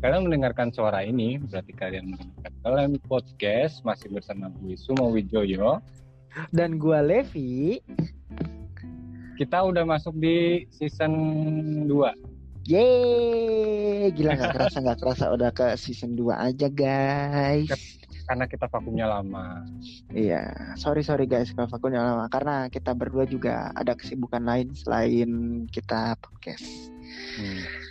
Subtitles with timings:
[0.00, 5.84] Kalian mendengarkan suara ini, berarti kalian mendengarkan kalian podcast masih bersama gue Sumo Wijoyo.
[6.56, 7.82] dan gua Levi.
[9.34, 11.12] Kita udah masuk di season
[11.90, 12.70] 2.
[12.70, 17.98] Yeay, gila nggak kerasa nggak kerasa udah ke season 2 aja guys.
[18.30, 19.66] karena kita vakumnya lama.
[20.14, 25.30] Iya, sorry sorry guys kalau vakumnya lama karena kita berdua juga ada kesibukan lain selain
[25.66, 26.94] kita podcast.
[27.34, 27.89] Hmm.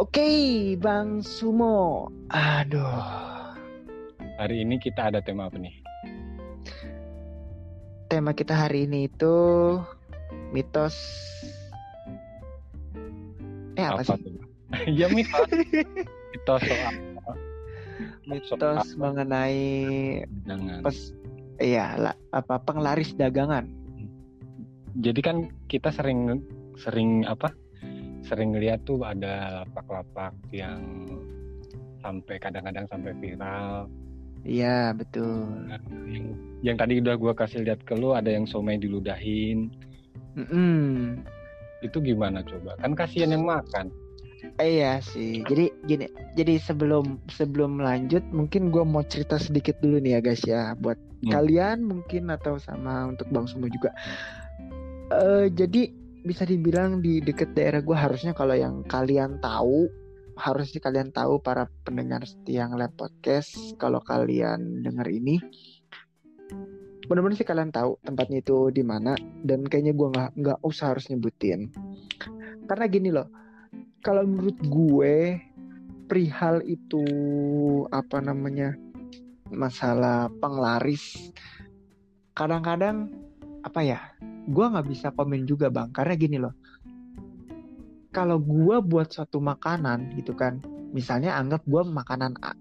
[0.00, 2.08] Oke, Bang Sumo.
[2.32, 3.04] Aduh,
[4.40, 5.76] Hari ini kita ada tema apa nih?
[8.08, 9.36] tema kita hari ini itu
[10.56, 10.96] mitos.
[13.76, 14.16] Eh apa, sih?
[14.24, 14.40] tuh?
[15.04, 15.52] ya mitos.
[16.32, 16.96] mitos soal
[18.24, 20.80] Mitos mengenai jangan.
[20.80, 21.12] pes,
[21.60, 23.68] iya lah, apa penglaris dagangan.
[24.96, 26.40] Jadi kan kita sering
[26.80, 27.52] sering apa?
[28.24, 30.80] Sering lihat tuh ada lapak-lapak yang
[32.00, 33.88] sampai kadang-kadang sampai viral.
[34.40, 35.68] Iya betul.
[35.68, 36.26] Nah, yang,
[36.64, 39.68] yang tadi udah gua kasih lihat ke lu ada yang somai diludahin.
[40.36, 41.20] Mm-mm.
[41.84, 42.76] Itu gimana coba?
[42.80, 43.92] Kan kasihan yang makan.
[44.56, 45.44] Eh, Iya sih.
[45.44, 50.42] Jadi gini, jadi sebelum sebelum lanjut, mungkin gue mau cerita sedikit dulu nih ya guys
[50.48, 51.36] ya, buat Hmm.
[51.36, 53.92] kalian mungkin atau sama untuk bang semua juga.
[55.12, 55.92] Eh jadi
[56.24, 59.88] bisa dibilang di deket daerah gue harusnya kalau yang kalian tahu,
[60.36, 65.40] harusnya kalian tahu para pendengar setia Lab podcast, kalau kalian dengar ini,
[67.08, 71.08] benar-benar sih kalian tahu tempatnya itu di mana dan kayaknya gue nggak nggak usah harus
[71.08, 71.72] nyebutin.
[72.68, 73.28] Karena gini loh,
[74.04, 75.40] kalau menurut gue
[76.10, 77.04] perihal itu
[77.94, 78.74] apa namanya
[79.50, 81.30] masalah penglaris
[82.34, 83.10] kadang-kadang
[83.62, 84.09] apa ya
[84.48, 85.92] gue nggak bisa komen juga bang.
[85.92, 86.54] Karena gini loh.
[88.10, 90.58] Kalau gue buat suatu makanan gitu kan
[90.90, 92.58] misalnya anggap gue makanan A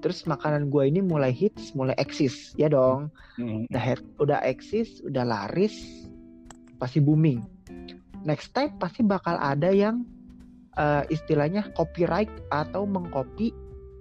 [0.00, 3.10] terus makanan gue ini mulai hits mulai eksis ya dong.
[3.36, 3.66] Hmm.
[4.22, 6.06] udah eksis udah laris
[6.78, 7.42] pasti booming.
[8.24, 10.06] Next time pasti bakal ada yang
[10.78, 13.52] eh, istilahnya copyright atau mengcopy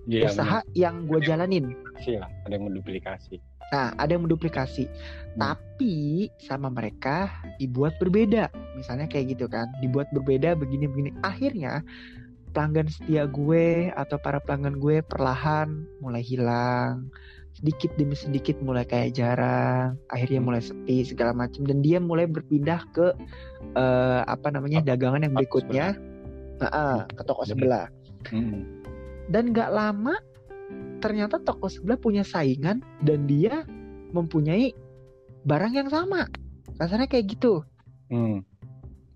[0.06, 1.74] Iya, usaha yang gue jalanin.
[2.06, 3.42] Sih lah, ada yang menduplikasi.
[3.74, 4.90] Nah ada yang menduplikasi.
[5.36, 7.28] Tapi sama mereka
[7.60, 8.48] dibuat berbeda.
[8.80, 11.12] Misalnya kayak gitu kan dibuat berbeda begini begini.
[11.24, 11.84] Akhirnya
[12.56, 17.12] pelanggan setia gue atau para pelanggan gue perlahan mulai hilang.
[17.56, 20.00] Sedikit demi sedikit mulai kayak jarang.
[20.12, 23.12] Akhirnya mulai sepi segala macam dan dia mulai berpindah ke
[23.76, 26.00] eh, apa namanya dagangan yang berikutnya.
[26.64, 27.92] Nah, ah, ke toko sebelah.
[28.26, 28.66] Hmm.
[29.30, 30.18] dan nggak lama
[31.06, 33.62] ternyata toko sebelah punya saingan dan dia
[34.10, 34.74] mempunyai
[35.46, 36.26] barang yang sama.
[36.82, 37.62] Kasarnya kayak gitu.
[38.06, 38.46] Hmm.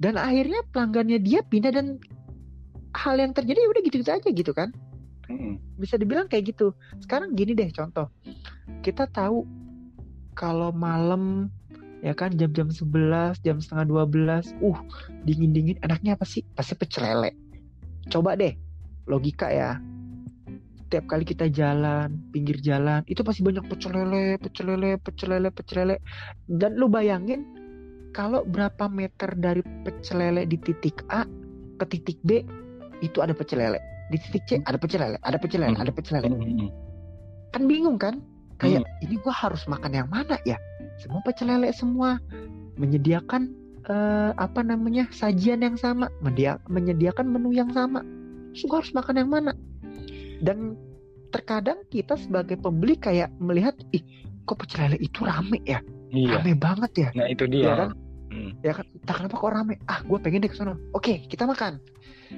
[0.02, 2.02] dan akhirnya pelanggannya dia pindah dan
[2.98, 4.70] hal yang terjadi ya udah gitu-gitu aja gitu kan.
[5.30, 5.62] Hmm.
[5.78, 6.74] bisa dibilang kayak gitu.
[7.02, 8.10] Sekarang gini deh contoh.
[8.86, 9.46] Kita tahu
[10.34, 11.54] kalau malam
[12.02, 14.80] ya kan jam-jam 11 jam setengah 12 uh
[15.26, 16.42] dingin-dingin enaknya apa sih?
[16.54, 17.34] Pasti pecel lele.
[18.10, 18.58] Coba deh
[19.06, 19.78] logika ya
[20.90, 25.50] tiap kali kita jalan pinggir jalan itu pasti banyak pecel lele pecel lele pecel lele
[25.54, 25.96] pecel lele.
[26.50, 27.46] Dan lu bayangin
[28.12, 31.24] kalau berapa meter dari pecel lele di titik A
[31.78, 32.42] ke titik B
[33.06, 33.80] itu ada pecel lele.
[34.10, 35.86] Di titik C ada pecel lele ada pecel lele Hmm.
[35.86, 36.28] ada pecel lele.
[36.34, 36.70] Hmm.
[37.54, 38.22] kan bingung kan?
[38.60, 40.60] Kayak ini gua harus makan yang mana ya?
[41.00, 42.20] Semua pecel lele semua.
[42.76, 43.54] Menyediakan
[43.88, 46.10] eh, apa namanya sajian yang sama.
[46.68, 48.04] Menyediakan menu yang sama.
[48.52, 49.54] Terus gua harus makan yang mana
[50.40, 50.76] dan
[51.30, 54.02] terkadang kita sebagai pembeli kayak melihat ih
[54.50, 55.80] kok pecel lele itu rame ya?
[56.10, 56.42] Iya.
[56.42, 57.10] rame banget ya?
[57.14, 57.72] Nah itu ya dia.
[57.78, 57.90] kan?
[58.30, 58.52] Hmm.
[58.66, 58.86] ya kan?
[58.98, 59.76] Entah kenapa kok rame?
[59.86, 61.78] Ah gue pengen deh ke sono oke kita makan.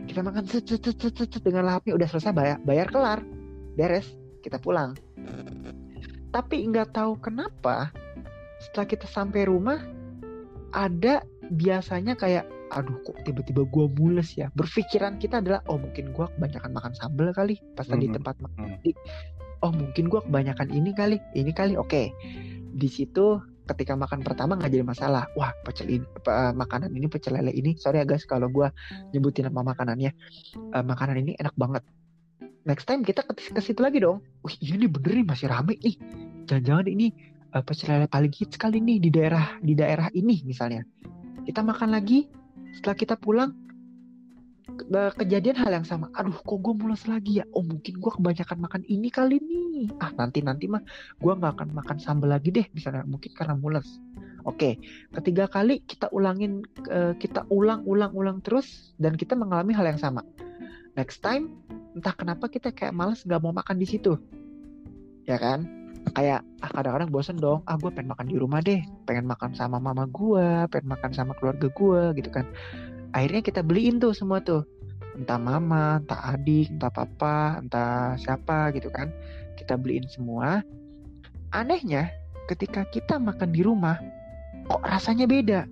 [0.07, 3.19] Kita makan set, set, set, set, set, dengan lahapnya udah selesai bayar bayar kelar.
[3.79, 4.07] Beres
[4.43, 4.97] kita pulang.
[6.31, 7.91] Tapi nggak tahu kenapa
[8.59, 9.79] setelah kita sampai rumah
[10.71, 14.47] ada biasanya kayak aduh kok tiba-tiba gua mules ya?
[14.55, 18.15] Berpikiran kita adalah oh mungkin gua kebanyakan makan sambal kali pas tadi Mhm.
[18.19, 18.91] tempat makan tadi.
[19.61, 21.77] oh mungkin gua kebanyakan ini kali ini kali.
[21.77, 22.09] Oke.
[22.71, 25.29] Di situ ketika makan pertama nggak jadi masalah.
[25.37, 28.67] Wah pecel ini uh, makanan ini pecel lele ini sorry ya guys kalau gue
[29.13, 30.11] nyebutin nama makanannya
[30.73, 31.83] uh, makanan ini enak banget.
[32.65, 34.19] Next time kita ke, ke situ lagi dong.
[34.43, 35.95] Wih ini bener nih masih rame nih.
[36.49, 37.07] Jangan-jangan ini
[37.53, 40.81] uh, pecel lele paling hits kali nih di daerah di daerah ini misalnya.
[41.41, 42.27] Kita makan lagi
[42.75, 43.53] setelah kita pulang
[45.19, 46.07] kejadian hal yang sama.
[46.15, 47.45] Aduh kok gue mulas lagi ya?
[47.51, 49.91] Oh mungkin gue kebanyakan makan ini kali nih.
[49.99, 50.81] Ah nanti nanti mah
[51.19, 53.99] gue nggak akan makan sambal lagi deh misalnya mungkin karena mulas
[54.45, 54.77] oke
[55.21, 59.99] ketiga kali kita ulangin uh, kita ulang ulang ulang terus dan kita mengalami hal yang
[59.99, 60.23] sama.
[60.95, 61.51] Next time
[61.97, 64.15] entah kenapa kita kayak malas nggak mau makan di situ.
[65.25, 65.80] Ya kan
[66.11, 67.61] kayak ah kadang-kadang bosen dong.
[67.69, 68.81] Ah gue pengen makan di rumah deh.
[69.05, 72.45] Pengen makan sama mama gue pengen makan sama keluarga gue gitu kan.
[73.13, 74.65] Akhirnya kita beliin tuh semua tuh.
[75.15, 79.13] Entah mama entah adik entah papa entah siapa gitu kan.
[79.55, 80.65] Kita beliin semua.
[81.51, 82.09] Anehnya
[82.47, 83.99] ketika kita makan di rumah
[84.67, 85.67] kok rasanya beda?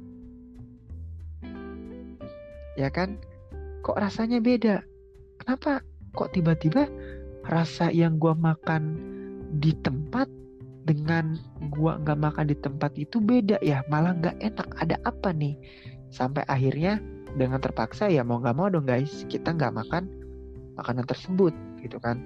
[2.80, 3.20] Ya kan?
[3.84, 4.84] Kok rasanya beda?
[5.40, 5.84] Kenapa
[6.16, 6.88] kok tiba-tiba
[7.48, 9.09] rasa yang gua makan
[9.58, 10.30] di tempat
[10.86, 11.38] dengan
[11.74, 14.68] gua nggak makan di tempat itu beda ya malah nggak enak.
[14.78, 15.58] Ada apa nih?
[16.10, 17.02] Sampai akhirnya
[17.38, 20.10] dengan terpaksa ya mau nggak mau dong guys kita nggak makan
[20.78, 22.18] makanan tersebut gitu kan.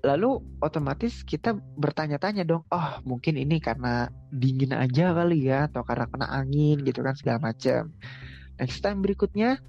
[0.00, 6.08] Lalu otomatis kita bertanya-tanya dong oh mungkin ini karena dingin aja kali ya atau karena
[6.08, 7.92] kena angin gitu kan segala macam
[8.56, 9.60] next time berikutnya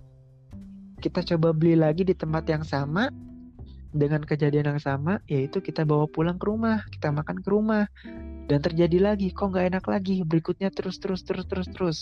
[1.00, 3.12] kita coba beli lagi di tempat yang sama
[3.92, 7.86] dengan kejadian yang sama yaitu kita bawa pulang ke rumah kita makan ke rumah.
[8.48, 10.24] Dan terjadi lagi kok nggak enak lagi?
[10.28, 12.00] Berikutnya terus terus terus terus terus.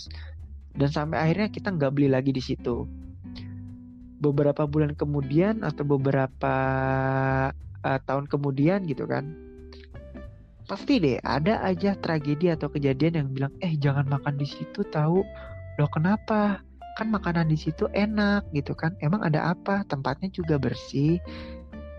[0.74, 2.86] Dan sampai akhirnya kita nggak beli lagi di situ.
[4.20, 6.56] Beberapa bulan kemudian atau beberapa
[7.86, 9.50] uh, tahun kemudian gitu kan
[10.70, 15.26] pasti deh ada aja tragedi atau kejadian yang bilang eh jangan makan di situ tahu.
[15.82, 16.62] Loh kenapa?
[16.94, 18.94] Kan makanan di situ enak gitu kan.
[19.02, 19.82] Emang ada apa?
[19.90, 21.18] Tempatnya juga bersih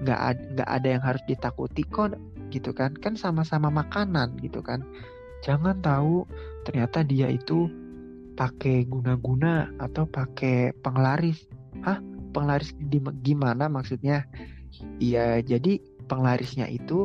[0.01, 0.21] nggak
[0.57, 2.17] nggak ada yang harus ditakuti kok
[2.49, 4.81] gitu kan kan sama-sama makanan gitu kan
[5.45, 6.25] jangan tahu
[6.65, 7.69] ternyata dia itu
[8.41, 11.45] pakai guna-guna atau pakai penglaris.
[11.85, 12.01] Hah?
[12.33, 12.73] Penglaris
[13.21, 14.25] gimana maksudnya?
[14.97, 15.77] Iya, jadi
[16.09, 17.05] penglarisnya itu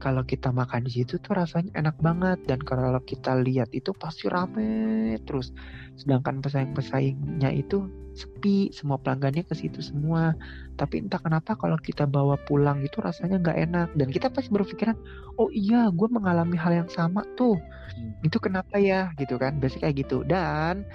[0.00, 4.32] kalau kita makan di situ tuh rasanya enak banget dan kalau kita lihat itu pasti
[4.32, 5.52] rame terus.
[6.00, 7.84] Sedangkan pesaing-pesaingnya itu
[8.16, 10.34] sepi, semua pelanggannya ke situ semua.
[10.76, 14.96] Tapi entah kenapa kalau kita bawa pulang itu rasanya nggak enak dan kita pasti berpikiran,
[15.36, 17.60] oh iya, gue mengalami hal yang sama tuh
[17.96, 18.26] hmm.
[18.26, 20.86] itu kenapa ya gitu kan biasanya kayak gitu dan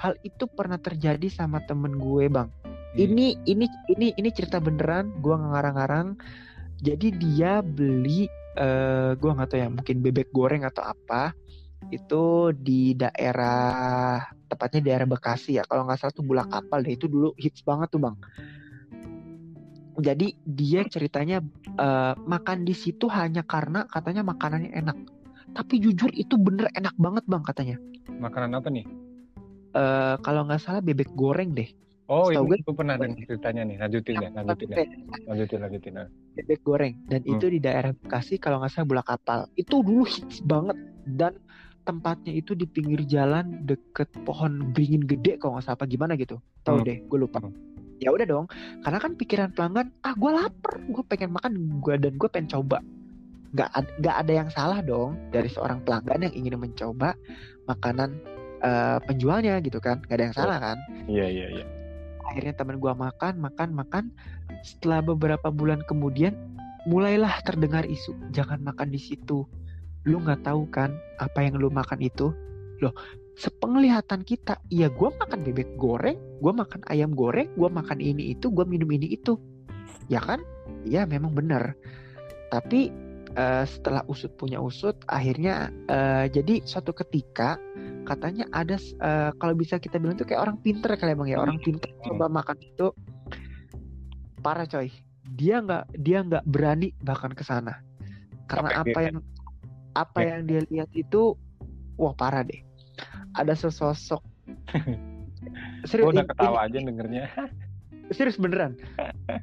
[0.00, 2.98] hal itu pernah terjadi sama temen gue bang hmm.
[2.98, 6.18] ini ini ini ini cerita beneran gue ngarang-ngarang
[6.84, 8.28] jadi dia beli
[8.60, 11.32] uh, gue nggak tahu ya mungkin bebek goreng atau apa
[11.92, 17.10] itu di daerah tepatnya daerah Bekasi ya kalau nggak salah tuh bulak kapal deh itu
[17.10, 18.16] dulu hits banget tuh bang
[19.94, 21.42] jadi dia ceritanya
[21.78, 24.98] uh, makan di situ hanya karena katanya makanannya enak
[25.54, 27.76] tapi jujur itu bener enak banget bang katanya.
[28.10, 28.84] Makanan apa nih?
[29.74, 31.70] Uh, kalau nggak salah bebek goreng deh.
[32.04, 33.76] Oh itu, gue, pernah dengar ceritanya nih.
[33.80, 34.76] Lanjutin ya, lanjutin ya.
[35.24, 35.92] Lanjutin, lanjutin.
[36.36, 37.32] Bebek goreng dan hmm.
[37.32, 39.48] itu di daerah Bekasi kalau nggak salah bola kapal.
[39.56, 40.76] Itu dulu hits banget
[41.08, 41.38] dan
[41.84, 46.40] tempatnya itu di pinggir jalan deket pohon beringin gede kalau nggak salah apa gimana gitu.
[46.64, 46.86] Tahu hmm.
[46.88, 47.38] deh, gue lupa.
[47.44, 47.54] Hmm.
[48.02, 48.46] Ya udah dong,
[48.82, 52.82] karena kan pikiran pelanggan, ah gue lapar, gue pengen makan, gue dan gue pengen coba
[53.54, 53.70] nggak
[54.02, 57.14] nggak ada yang salah dong dari seorang pelanggan yang ingin mencoba
[57.70, 58.18] makanan
[58.66, 61.66] uh, penjualnya gitu kan nggak ada yang salah kan iya iya iya
[62.26, 64.04] akhirnya teman gua makan makan makan
[64.66, 66.34] setelah beberapa bulan kemudian
[66.90, 69.46] mulailah terdengar isu jangan makan di situ
[70.04, 72.32] lu nggak tahu kan apa yang lu makan itu?
[72.80, 72.94] Loh
[73.34, 74.62] sepenglihatan kita.
[74.70, 78.88] Iya gua makan bebek goreng gua makan ayam goreng gua makan ini itu gua minum
[78.92, 79.38] ini itu.
[80.06, 80.42] Ya kan?
[80.86, 81.74] Ya memang benar.
[82.52, 82.94] Tapi
[83.34, 87.58] uh, setelah usut punya usut akhirnya uh, jadi suatu ketika
[88.04, 91.38] katanya ada uh, kalau bisa kita bilang tuh kayak orang pinter kali ya bang ya
[91.40, 92.02] orang pinter hmm.
[92.12, 92.86] coba makan itu.
[94.44, 94.92] Parah coy.
[95.34, 97.80] Dia nggak dia nggak berani bahkan ke sana.
[98.44, 99.24] Karena apa yang
[99.94, 100.38] apa ya.
[100.38, 101.38] yang dia lihat itu
[101.98, 102.60] wah parah deh
[103.34, 104.22] ada sesosok
[105.88, 107.30] serius udah ketawa aja dengernya
[108.16, 108.78] serius beneran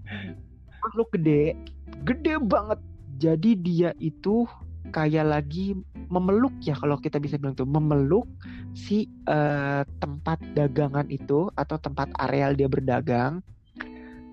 [0.84, 1.55] makhluk gede
[2.03, 2.79] gede banget
[3.22, 4.50] jadi dia itu
[4.89, 5.77] kayak lagi
[6.12, 8.27] memeluk ya kalau kita bisa bilang tuh memeluk
[8.75, 13.46] si uh, tempat dagangan itu atau tempat areal dia berdagang.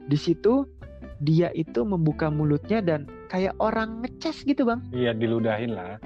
[0.09, 0.65] Di situ
[1.23, 4.81] dia itu membuka mulutnya dan kayak orang ngeces gitu bang.
[4.91, 6.01] Iya diludahin lah.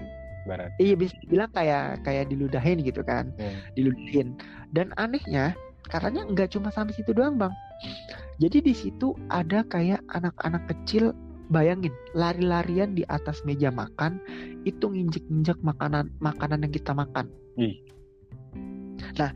[0.49, 3.31] Barat iya bisa bilang kayak kayak diludahin gitu kan.
[3.39, 3.59] Hmm.
[3.79, 4.35] diludahin.
[4.73, 5.55] Dan anehnya
[5.91, 7.53] katanya nggak cuma sampai situ doang bang.
[8.41, 11.13] Jadi di situ ada kayak anak-anak kecil
[11.53, 14.17] bayangin lari-larian di atas meja makan
[14.65, 17.29] itu nginjek-injek makanan makanan yang kita makan.
[19.19, 19.31] Nah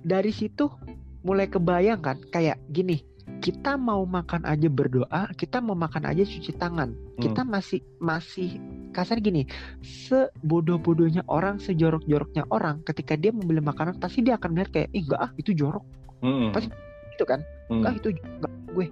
[0.00, 0.72] dari situ
[1.20, 3.04] mulai kebayang kan kayak gini
[3.38, 6.92] kita mau makan aja berdoa kita mau makan aja cuci tangan.
[7.22, 8.58] Kita masih masih
[8.90, 9.46] kasar gini
[9.80, 15.20] sebodoh-bodohnya orang sejorok-joroknya orang ketika dia membeli makanan pasti dia akan melihat kayak ih enggak
[15.22, 15.84] ah itu jorok.
[16.20, 16.50] Mm-mm.
[16.50, 16.74] Pasti-
[17.14, 17.40] itu kan?
[17.70, 17.74] Mm.
[17.80, 18.86] enggak itu enggak gue.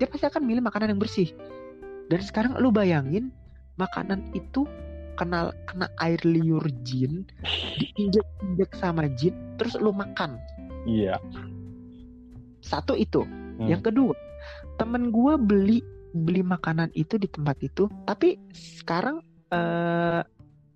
[0.00, 1.28] Dia pasti akan milih makanan yang bersih.
[2.08, 3.30] Dan sekarang lu bayangin
[3.76, 4.66] makanan itu
[5.14, 7.22] kena kena air liur jin
[7.78, 10.40] diinjek-injek sama jin terus lu makan.
[10.84, 11.22] Iya.
[12.64, 13.22] Satu itu
[13.54, 13.68] Hmm.
[13.70, 14.14] yang kedua
[14.76, 15.78] temen gue beli
[16.10, 20.22] beli makanan itu di tempat itu tapi sekarang eh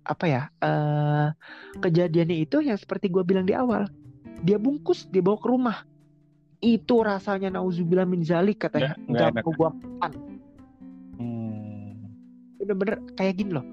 [0.03, 1.27] apa ya eh
[1.77, 3.85] kejadiannya itu yang seperti gue bilang di awal
[4.41, 5.77] dia bungkus dia bawa ke rumah
[6.59, 10.11] itu rasanya nauzubillah min zalik katanya Nggak- mau gue makan
[11.19, 12.15] Hmm.
[12.55, 13.65] bener-bener kayak gini loh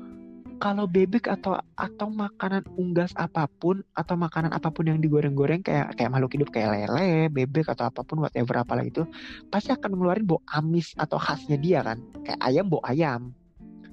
[0.57, 5.93] kalau bebek atau atau makanan unggas apa pun atau makanan apa pun yang digoreng-goreng kayak
[5.97, 9.05] kayak makhluk hidup kayak lele, bebek atau apa pun whatever apalah itu
[9.53, 12.01] pasti akan ngeluarin bau amis atau khasnya dia kan.
[12.25, 13.37] Kayak ayam bau ayam,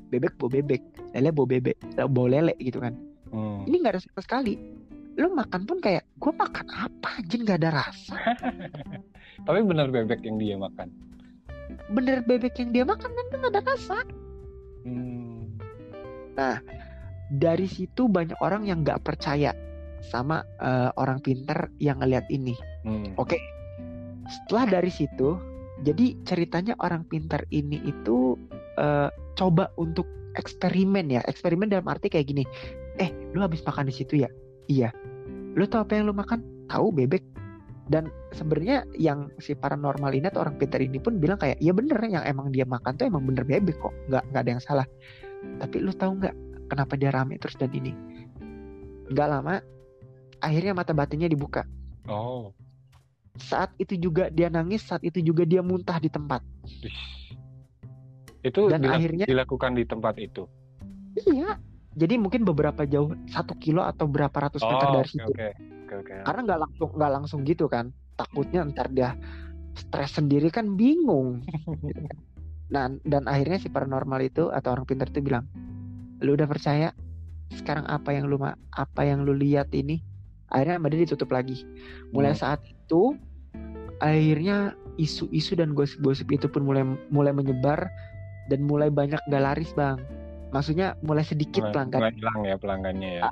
[0.07, 2.95] bebek bau bebek, lele bau bebek, eh, bau lele gitu kan.
[3.33, 3.67] Hmm.
[3.67, 4.55] Ini nggak ada sama sekali.
[5.19, 8.17] Lu makan pun kayak gue makan apa anjing nggak ada rasa.
[9.47, 10.89] Tapi benar bebek yang dia makan.
[11.91, 13.97] Bener bebek yang dia makan kan nggak ada rasa.
[14.83, 15.22] Hmm.
[17.33, 19.55] Dari situ banyak orang yang nggak percaya
[20.03, 22.53] sama eh, orang pinter yang ngeliat ini.
[22.83, 23.15] Hmm.
[23.15, 23.39] Oke,
[24.27, 25.39] setelah dari situ,
[25.87, 28.35] jadi ceritanya orang pinter ini itu
[28.77, 29.09] eh,
[29.39, 32.43] coba untuk eksperimen ya, eksperimen dalam arti kayak gini.
[33.01, 34.29] Eh, lu habis makan di situ ya?
[34.69, 34.93] Iya.
[35.57, 36.41] Lu tahu apa yang lu makan?
[36.69, 37.23] Tahu bebek.
[37.83, 41.99] Dan sebenarnya yang si paranormal ini atau orang pinter ini pun bilang kayak, iya bener
[41.99, 44.87] yang emang dia makan tuh emang bener bebek kok, nggak nggak ada yang salah.
[45.55, 46.35] Tapi lu tahu nggak
[46.67, 47.93] kenapa dia rame terus dan ini?
[49.05, 49.59] Nggak lama,
[50.37, 51.63] akhirnya mata batinnya dibuka
[52.03, 52.51] Oh.
[53.33, 56.43] saat itu juga dia nangis saat itu juga dia muntah di tempat.
[58.41, 60.43] Itu Dan dilak- akhirnya- dilakukan di tempat itu.
[61.23, 61.55] iya
[61.93, 65.49] jadi mungkin beberapa jauh satu kilo atau berapa ratus meter Oh, dari oke situ oke.
[65.85, 66.13] Oke oke.
[66.25, 69.13] karena nggak langsung nggak langsung gitu kan takutnya ntar dia
[69.73, 71.41] stres sendiri kan bingung.
[72.71, 75.47] nah dan akhirnya si paranormal itu atau orang pintar itu bilang
[76.23, 76.95] lu udah percaya?
[77.51, 79.99] Sekarang apa yang lu apa yang lu lihat ini?
[80.49, 81.67] Akhirnya sama dia ditutup lagi.
[82.15, 82.41] Mulai Hmm.
[82.41, 83.17] saat itu
[83.99, 87.89] akhirnya isu-isu dan gosip-gosip itu pun mulai mulai menyebar
[88.47, 89.99] dan mulai banyak gak laris bang.
[90.53, 91.99] Maksudnya mulai sedikit mulai, pelanggan.
[91.99, 93.29] mulai hilang ya pelanggannya ya.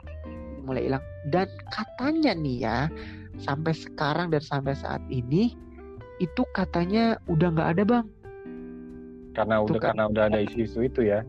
[0.62, 1.04] mulai hilang.
[1.30, 2.78] Dan katanya nih ya
[3.42, 5.54] sampai sekarang dan sampai saat ini
[6.22, 8.06] itu katanya udah nggak ada bang
[9.32, 11.24] Karena udah karena udah ada isu-isu itu ya.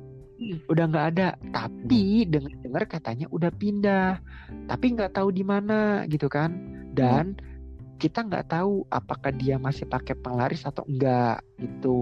[0.66, 1.28] udah nggak ada.
[1.54, 4.18] Tapi dengar dengar katanya udah pindah.
[4.66, 6.50] Tapi nggak tahu di mana gitu kan.
[6.92, 7.38] Dan
[8.02, 11.98] kita nggak tahu apakah dia masih pakai penglaris atau enggak itu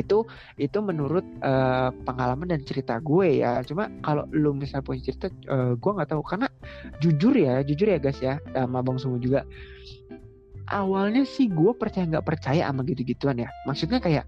[0.00, 0.24] itu
[0.56, 3.60] itu menurut eh, pengalaman dan cerita gue ya.
[3.68, 6.24] Cuma kalau lu misal punya cerita eh, gue nggak tahu.
[6.24, 6.48] Karena
[7.04, 9.44] jujur ya jujur ya guys ya sama bang Sumu juga.
[10.72, 13.52] Awalnya sih gue percaya nggak percaya sama gitu-gituan ya.
[13.68, 14.24] Maksudnya kayak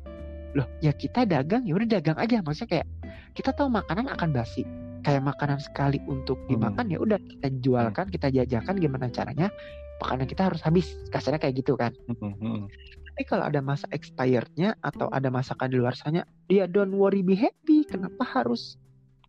[0.57, 2.87] loh ya kita dagang ya udah dagang aja maksudnya kayak
[3.33, 4.65] kita tahu makanan akan basi
[5.05, 6.49] kayak makanan sekali untuk Hmm.
[6.51, 9.49] dimakan ya udah kita jualkan kita jajakan gimana caranya
[9.97, 12.61] makanan kita harus habis kasarnya kayak gitu kan Hmm, hmm.
[13.07, 18.25] tapi kalau ada masa expirednya atau ada masa kadaluarsanya dia don't worry be happy kenapa
[18.25, 18.77] harus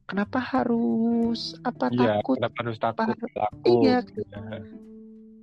[0.05, 3.71] kenapa harus apa Iya, takut kenapa harus takut Apa- laku?
[3.83, 3.97] Iya.
[4.01, 4.59] Ya.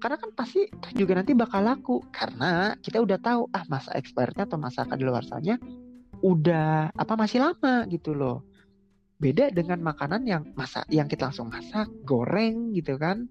[0.03, 4.59] Karena kan pasti juga nanti bakal laku karena kita udah tahu ah masa expirednya atau
[4.61, 5.57] masa kadaluarsanya
[6.25, 8.45] udah apa masih lama gitu loh
[9.21, 13.29] beda dengan makanan yang masak yang kita langsung masak goreng gitu kan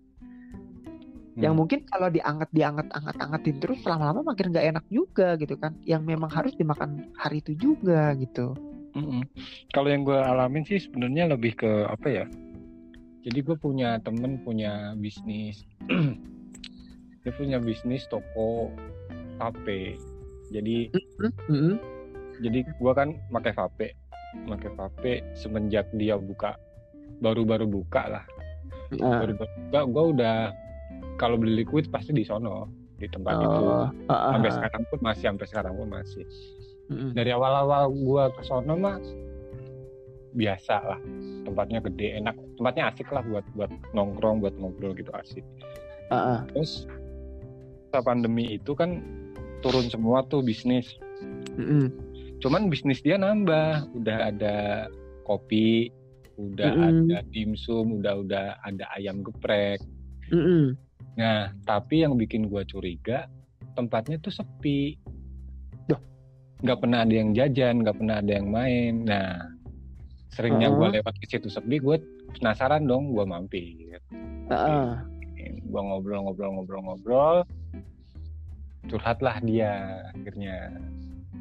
[1.34, 1.65] yang Hmm.
[1.65, 6.05] mungkin kalau dianget dianget anget angetin terus lama-lama makin nggak enak juga gitu kan yang
[6.05, 8.53] memang harus dimakan hari itu juga gitu
[8.93, 9.25] Mm-mm.
[9.74, 12.25] Kalau yang gue alamin sih sebenarnya lebih ke apa ya?
[13.25, 15.65] Jadi gue punya temen punya bisnis,
[17.24, 18.68] dia punya bisnis toko
[19.39, 19.96] vape.
[20.51, 20.92] Jadi
[21.24, 21.80] Mm-mm.
[22.39, 23.88] jadi gue kan pakai vape,
[24.46, 26.60] pakai vape semenjak dia buka
[27.20, 28.25] baru-baru buka lah,
[29.00, 30.38] Ah, baru-baru buka gue udah
[31.15, 32.68] kalau beli liquid pasti di sono
[33.00, 33.48] di tempat itu.
[33.48, 36.25] oh, ah, ah, Sampai sekarang pun masih, sampai sekarang pun masih.
[36.92, 37.15] Mm-mm.
[37.15, 39.00] dari awal-awal gua ke sono mah
[40.36, 41.00] biasa lah
[41.46, 45.46] tempatnya gede enak tempatnya asik lah buat buat nongkrong buat ngobrol gitu asik
[46.12, 46.39] Ah, ah.
[46.51, 46.84] terus
[48.01, 49.03] pandemi itu kan
[49.62, 50.97] turun semua tuh bisnis
[51.59, 51.93] Mm-mm.
[52.41, 54.55] cuman bisnis dia nambah udah ada
[55.27, 55.93] kopi
[56.41, 57.13] udah Mm-mm.
[57.13, 59.77] ada dimsum udah udah ada ayam geprek
[60.33, 60.73] Mm-mm.
[61.19, 63.29] nah tapi yang bikin gua curiga
[63.77, 64.97] tempatnya tuh sepi
[65.85, 66.01] Duh.
[66.65, 69.38] nggak pernah ada yang jajan nggak pernah ada yang main nah
[70.33, 70.97] seringnya gua Uh-uh.
[70.97, 72.01] lewat ke situ sepi gue
[72.41, 74.01] penasaran dong gua mampir
[74.51, 75.07] Ah,
[75.65, 77.43] gua ngobrol-ngobrol-ngobrol-ngobrol
[78.85, 79.71] curhatlah dia
[80.12, 80.71] akhirnya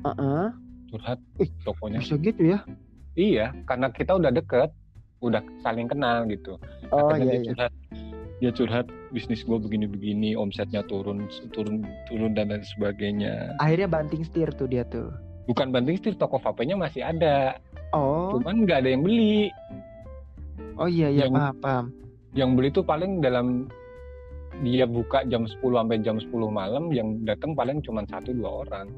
[0.03, 0.49] Ah, ah.
[0.89, 2.59] curhat Ih, tokonya Bisa gitu ya?
[3.15, 4.71] iya karena kita udah deket
[5.21, 6.59] udah saling kenal gitu
[6.91, 7.47] Oh Akhirnya iya dia iya.
[7.49, 7.73] curhat
[8.39, 14.51] dia curhat bisnis gue begini-begini omsetnya turun turun turun dan lain sebagainya Akhirnya banting setir
[14.51, 15.15] tuh dia tuh.
[15.45, 17.59] bukan banting setir toko vape-nya masih ada
[17.93, 19.53] Oh, cuman nggak ada yang beli
[20.75, 21.87] oh iya iya Yang- paham paham.
[22.33, 23.69] yang beli tuh paling dalam
[24.61, 28.89] dia buka jam 10 sampai jam 10 malam yang datang paling cuma satu dua orang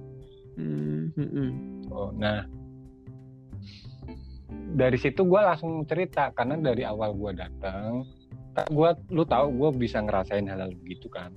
[0.54, 1.50] Hmm, hmm.
[1.90, 2.46] Oh, nah
[4.74, 8.06] dari situ gue langsung cerita karena dari awal gue datang,
[8.70, 11.30] gue lu tahu gue bisa ngerasain hal-hal begitu kan.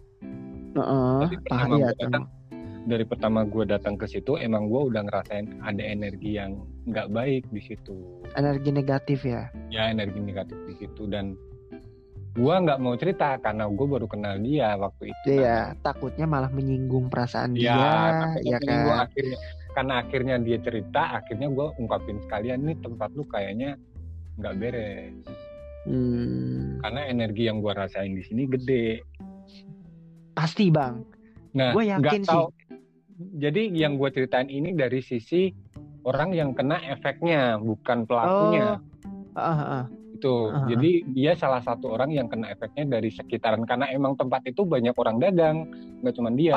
[0.78, 2.24] Heeh, Dari pertama gue datang,
[2.88, 7.44] dari pertama gue datang ke situ emang gue udah ngerasain ada energi yang nggak baik
[7.50, 7.98] di situ.
[8.38, 9.50] energi negatif ya.
[9.74, 11.34] Ya energi negatif di situ dan
[12.38, 15.26] gue nggak mau cerita karena gue baru kenal dia waktu itu.
[15.26, 15.34] kan.
[15.34, 19.06] Iya, takutnya malah menyinggung perasaan Ya, dia, ya gua kan.
[19.10, 19.38] akhirnya
[19.74, 23.74] karena akhirnya dia cerita, akhirnya gue ungkapin sekalian nih tempat lu kayaknya
[24.38, 25.14] nggak beres.
[25.88, 29.02] Hmm, Karena energi yang gua rasain di sini gede.
[30.32, 31.02] pasti bang.
[31.58, 32.46] Nah, Gua yakin nggak tahu.
[33.42, 35.50] Jadi yang gue ceritain ini dari sisi
[36.06, 38.78] orang yang kena efeknya, bukan pelakunya.
[39.34, 39.86] Ah, ah, ah.
[40.18, 40.50] Itu.
[40.50, 40.66] Ah.
[40.66, 44.98] Jadi dia salah satu orang yang kena efeknya dari sekitaran karena emang tempat itu banyak
[44.98, 45.70] orang dagang,
[46.02, 46.54] nggak cuma dia.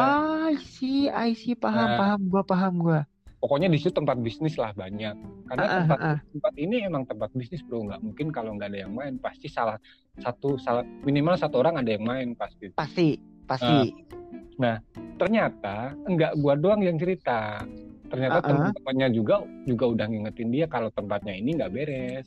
[0.49, 1.99] I see, I see, paham, Nah.
[2.01, 3.01] paham, gua paham gua.
[3.41, 5.17] Pokoknya di situ tempat bisnis lah banyak.
[5.49, 6.19] Karena Ah, ah, tempat ah.
[6.21, 9.81] tempat ini emang tempat bisnis bro, nggak mungkin kalau nggak ada yang main pasti salah
[10.21, 12.69] satu salah minimal satu orang ada yang main pasti.
[12.77, 13.17] Pasti,
[13.49, 13.97] pasti.
[15.17, 17.65] Ternyata enggak gua doang yang cerita.
[18.11, 18.49] Ternyata Ah, ah.
[18.51, 22.27] teman-temannya juga juga udah ngingetin dia kalau tempatnya ini nggak beres.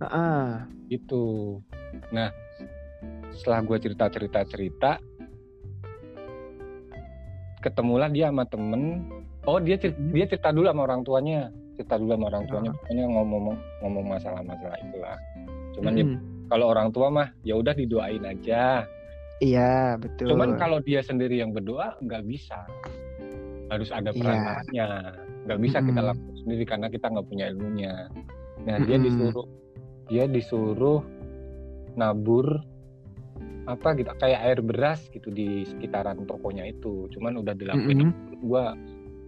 [0.00, 0.44] Ah, ah.
[0.88, 1.60] Gitu.
[2.10, 2.32] Nah,
[3.30, 4.90] setelah gua cerita-cerita cerita,
[7.60, 9.04] ketemulah dia sama temen.
[9.44, 10.12] Oh dia cer- Hmm.
[10.12, 12.70] dia cerita dulu sama orang tuanya, cerita dulu sama orang tuanya.
[12.74, 13.42] Pokoknya ngomong
[13.80, 15.16] ngomong masalah-masalah itulah.
[15.76, 16.48] Cuman ya, Mm-mm.
[16.48, 18.84] kalau orang tua mah ya udah didoain aja.
[19.40, 20.36] Iya, betul.
[20.36, 22.60] Cuman kalau dia sendiri yang berdoa nggak bisa.
[23.72, 24.20] Harus ada Iya.
[24.20, 24.86] perantaranya.
[25.48, 26.10] Nggak bisa kita Mm-mm.
[26.12, 27.94] lakukan sendiri karena kita nggak punya ilmunya.
[28.60, 29.06] Nah dia Mm-mm.
[29.08, 29.46] disuruh
[30.10, 31.00] dia disuruh
[31.94, 32.60] nabur
[33.64, 37.06] apa gitu kayak air beras gitu di sekitaran tokonya itu.
[37.14, 38.10] Cuman udah dilakuin.
[38.10, 38.42] Mm-mm.
[38.42, 38.74] Gua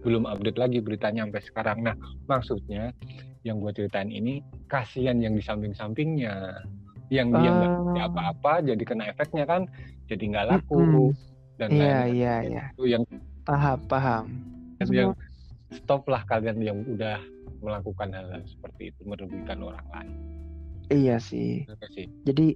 [0.03, 1.77] belum update lagi beritanya sampai sekarang.
[1.81, 1.95] Nah
[2.27, 2.91] maksudnya
[3.41, 6.63] yang gue ceritain ini kasihan yang di samping-sampingnya
[7.11, 8.07] yang dia nggak Ah.
[8.07, 9.67] apa-apa jadi kena efeknya kan
[10.07, 11.09] jadi nggak laku Mm-mm.
[11.59, 12.13] dan Iya, lain-lain.
[12.15, 12.63] iya, iya.
[12.71, 13.03] itu yang
[13.43, 14.23] Paham, paham.
[14.87, 15.11] yang
[15.69, 17.19] stop lah kalian yang udah
[17.59, 20.11] melakukan hal-hal seperti itu merugikan orang lain
[20.93, 21.65] Iya sih.
[22.23, 22.53] Jadi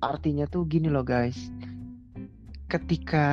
[0.00, 1.52] artinya tuh gini loh guys.
[2.72, 3.26] Ketika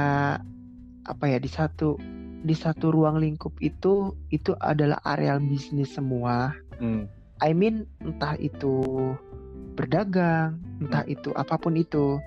[1.03, 1.95] apa ya di satu
[2.43, 6.51] di satu ruang lingkup itu itu adalah areal bisnis semua.
[6.77, 7.08] Hmm,
[7.39, 8.84] I mean entah itu
[9.79, 12.19] berdagang, entah itu apa pun itu.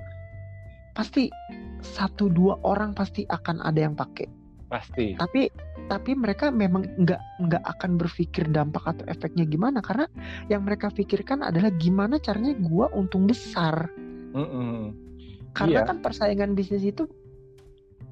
[0.96, 1.28] Pasti
[1.84, 4.26] satu dua orang pasti akan ada yang pakai.
[4.66, 5.48] Pasti Tapi
[5.86, 10.10] tapi mereka memang nggak nggak akan berpikir dampak atau efeknya gimana karena
[10.50, 13.86] yang mereka pikirkan adalah gimana caranya gua untung besar.
[14.34, 14.90] Mm-mm.
[15.54, 15.88] Karena Iya.
[15.88, 17.06] kan persaingan bisnis itu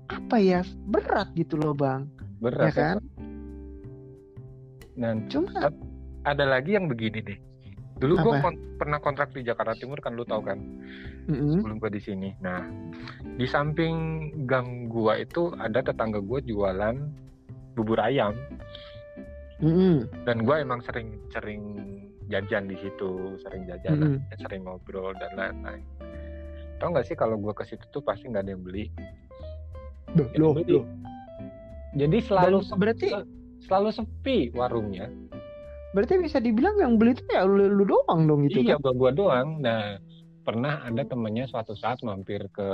[0.08, 2.06] apa ya berat gitu loh bang,
[2.38, 2.96] berat ya kan?
[4.94, 5.50] dan Cuma
[6.22, 7.38] ada lagi yang begini nih
[8.02, 8.50] dulu gue Apa?
[8.76, 10.58] pernah kontrak di Jakarta Timur kan lu tahu kan?
[11.30, 12.30] Mm-mm, sebelum gue di sini.
[12.42, 12.66] Nah
[13.38, 16.96] di samping gang gua itu ada tetangga gue jualan
[17.78, 18.34] bubur ayam.
[19.62, 21.62] Mm-mm, dan gue emang sering sering
[22.26, 24.38] jajan di situ sering jajan Mm-mm.
[24.42, 25.86] sering ngobrol dan lain-lain.
[26.82, 28.90] Tau nggak sih kalau gue ke situ tuh pasti nggak ada yang beli?
[30.14, 30.86] Duh, loh, loh.
[31.98, 33.08] jadi selalu Dan berarti
[33.66, 35.10] selalu sepi warungnya
[35.94, 38.82] berarti bisa dibilang yang beli itu ya lu, lu doang dong gitu iya kan?
[38.82, 39.48] gua gua doang.
[39.62, 39.96] Nah
[40.44, 42.68] pernah ada temennya suatu saat mampir ke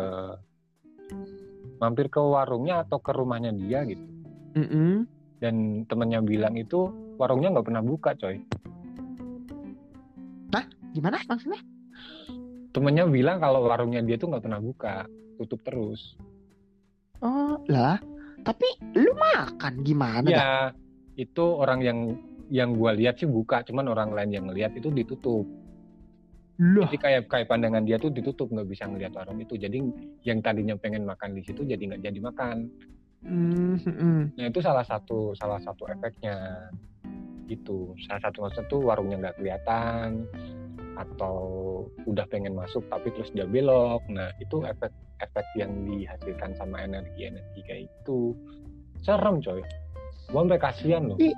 [1.79, 4.05] mampir ke warungnya atau ke rumahnya dia gitu.
[4.51, 5.07] Mm-mm.
[5.39, 8.43] dan temennya bilang itu warungnya nggak pernah buka coy.
[10.91, 11.63] Gimana maksudnya?
[12.71, 15.07] Temennya bilang kalau warungnya dia tuh nggak pernah buka
[15.39, 16.19] tutup terus.
[17.23, 17.99] Oh lah.
[18.41, 20.33] Tapi lu makan gimana dah?
[20.33, 20.53] ya
[21.21, 21.99] itu orang yang
[22.51, 25.47] yang gua lihat sih buka cuman orang lain yang ngelihat itu ditutup.
[26.61, 26.85] Loh.
[26.85, 29.57] Jadi kayak kayak pandangan dia tuh ditutup nggak bisa ngelihat warung itu.
[29.57, 29.81] Jadi
[30.29, 32.57] yang tadinya pengen makan di situ jadi nggak jadi makan.
[33.21, 34.23] Hmm, hmm, hmm.
[34.37, 36.69] nah itu salah satu salah satu efeknya.
[37.49, 37.97] Gitu.
[38.05, 40.29] Salah satu maksudnya tuh warungnya nggak kelihatan
[41.01, 41.39] atau
[42.05, 44.05] udah pengen masuk tapi terus dia belok.
[44.13, 44.93] Nah itu efek
[45.25, 48.37] efek yang dihasilkan sama energi energi kayak itu
[49.01, 49.65] serem coy
[50.31, 51.37] gua sampai kasihan loh I-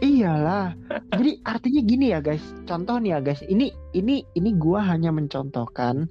[0.00, 0.72] Iyalah.
[1.12, 2.40] Jadi artinya gini ya guys.
[2.64, 3.44] Contoh nih ya guys.
[3.44, 6.08] Ini ini ini gua hanya mencontohkan.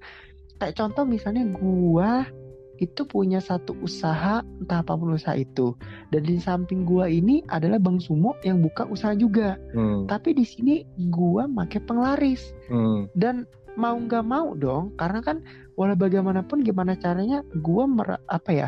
[0.62, 2.30] Kayak contoh misalnya gua
[2.78, 5.74] itu punya satu usaha entah apa pun usaha itu.
[6.14, 9.58] Dan di samping gua ini adalah Bang Sumo yang buka usaha juga.
[9.74, 15.42] hmm, Tapi di sini gua make penglaris hmm, dan mau nggak mau dong karena kan
[15.74, 18.68] walau bagaimanapun gimana caranya gua mer- apa ya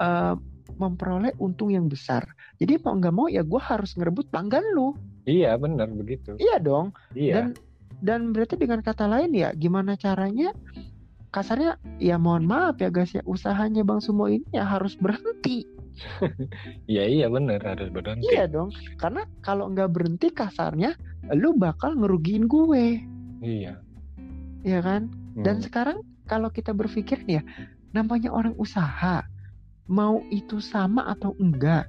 [0.00, 0.32] eh,
[0.74, 2.26] memperoleh untung yang besar.
[2.58, 4.92] Jadi mau nggak mau ya gua harus ngerebut pelanggan lu.
[5.24, 6.34] Iya bener begitu.
[6.36, 6.90] Iya dong.
[7.14, 7.34] Iya.
[7.34, 7.46] Dan
[8.02, 10.50] dan berarti dengan kata lain ya gimana caranya?
[11.30, 15.66] Kasarnya ya mohon maaf ya guys ya usahanya bang Sumo ini ya harus berhenti.
[16.92, 18.28] Iya iya bener harus berhenti.
[18.28, 18.68] Iya dong.
[19.00, 20.92] Karena kalau nggak berhenti kasarnya
[21.32, 23.00] lu bakal ngerugiin gue.
[23.40, 23.80] Iya.
[24.60, 25.08] Ya kan?
[25.36, 25.64] Dan Hmm.
[25.64, 27.42] sekarang kalau kita berpikir nih ya,
[27.92, 29.24] namanya orang usaha,
[29.86, 31.86] mau itu sama atau enggak,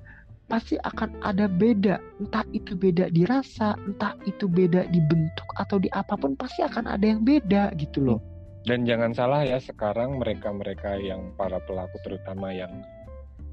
[0.47, 1.99] pasti akan ada beda.
[2.21, 6.63] Entah itu beda di rasa, entah itu beda di bentuk atau di apa pun, pasti
[6.63, 8.19] akan ada yang beda gitu loh.
[8.67, 12.83] Dan jangan salah ya sekarang mereka-mereka yang para pelaku terutama yang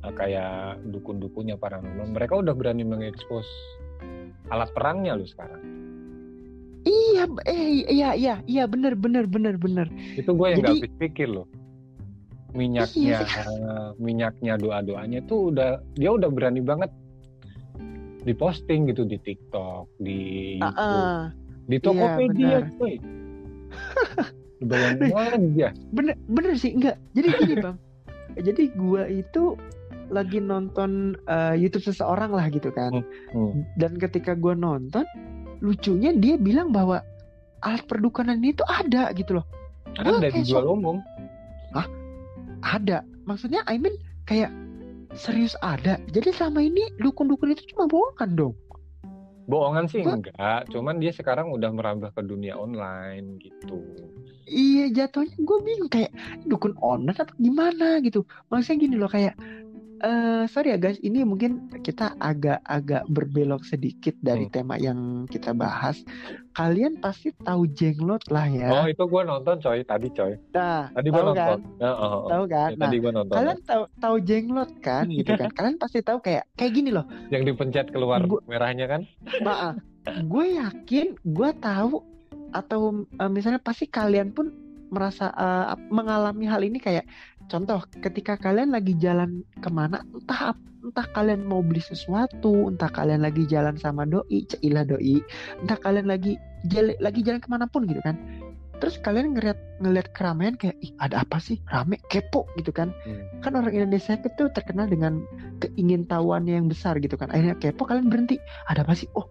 [0.03, 3.47] uh, kayak dukun-dukunnya paranormal, mereka udah berani mengekspos
[4.51, 5.63] alat perangnya loh sekarang.
[6.85, 9.89] Iya, eh, iya, iya, iya, bener, bener, bener, bener.
[10.21, 11.49] Itu gue yang Jadi- gak habis pikir loh.
[12.55, 13.21] Minyaknya, Iya
[14.05, 16.91] minyaknya doa-doanya tuh udah dia udah berani banget
[18.25, 20.19] diposting gitu di TikTok, di
[20.57, 21.29] YouTube, ah.
[21.69, 22.79] di Tokopedia, benar.
[22.81, 22.95] coy.
[24.65, 25.13] Bayangin
[25.53, 25.69] aja.
[25.93, 26.97] bener, bener sih, enggak.
[27.13, 27.77] Jadi gini bang,
[28.39, 29.59] jadi gua itu
[30.09, 33.05] lagi nonton eh, YouTube seseorang lah gitu kan.
[33.35, 33.65] Hmm.
[33.77, 35.03] dan ketika gue nonton
[35.59, 37.01] lucunya dia bilang bahwa
[37.65, 39.47] alat perdukunan ini tuh ada gitu loh
[39.97, 40.97] Gua Ada dijual sok- umum.
[42.65, 43.05] Ada.
[43.29, 44.49] Maksudnya I mean kayak
[45.15, 46.01] serius ada.
[46.11, 48.55] Jadi selama ini dukun-dukun itu cuma bohongan dong.
[49.45, 53.77] Bohongan sih Gua- enggak, cuman dia sekarang udah merambah ke dunia online gitu.
[54.45, 56.13] iya jatuhnya gue bingung kayak
[56.45, 58.25] dukun online atau gimana gitu.
[58.53, 59.37] Maksudnya gini loh kayak
[60.05, 64.53] eh sorry ya guys ini mungkin kita agak-agak berbelok sedikit dari Hmm.
[64.53, 66.05] tema yang kita bahas
[66.53, 70.37] kalian pasti tahu jenglot lah ya Oh itu gue nonton coy, tadi coy.
[70.51, 71.59] nah Tadi gue nonton.
[71.59, 73.35] kan Ya, oh, oh, tahu kan Ya, nah tadi gue nonton.
[73.35, 77.43] kalian tahu tahu jenglot kan gitu kan kalian pasti tahu kayak kayak gini loh Yang
[77.49, 79.09] dipencet keluar Gua- merahnya kan?
[79.41, 82.05] maaf gue yakin gue tahu
[82.53, 84.53] atau eh, misalnya pasti kalian pun
[84.95, 87.05] merasa eh, mengalami hal ini kayak
[87.51, 90.55] contoh ketika kalian lagi jalan ke mana entah
[90.85, 95.21] entah kalian mau beli sesuatu entah kalian lagi jalan sama doi ceilah doi
[95.61, 96.39] entah kalian lagi
[96.71, 98.17] jala- lagi jalan ke mana pun gitu kan.
[98.83, 101.57] Terus kalian ngeliat ngeliat keramaian kayak ih ada apa sih?
[101.73, 102.93] Rame kepo gitu kan.
[103.07, 103.23] Hmm.
[103.41, 105.25] kan orang Indonesia itu terkenal dengan
[105.63, 107.33] keingintahuannya yang besar gitu kan.
[107.33, 108.37] Akhirnya kepo kalian berhenti.
[108.69, 109.09] Ada apa sih?
[109.17, 109.25] Oh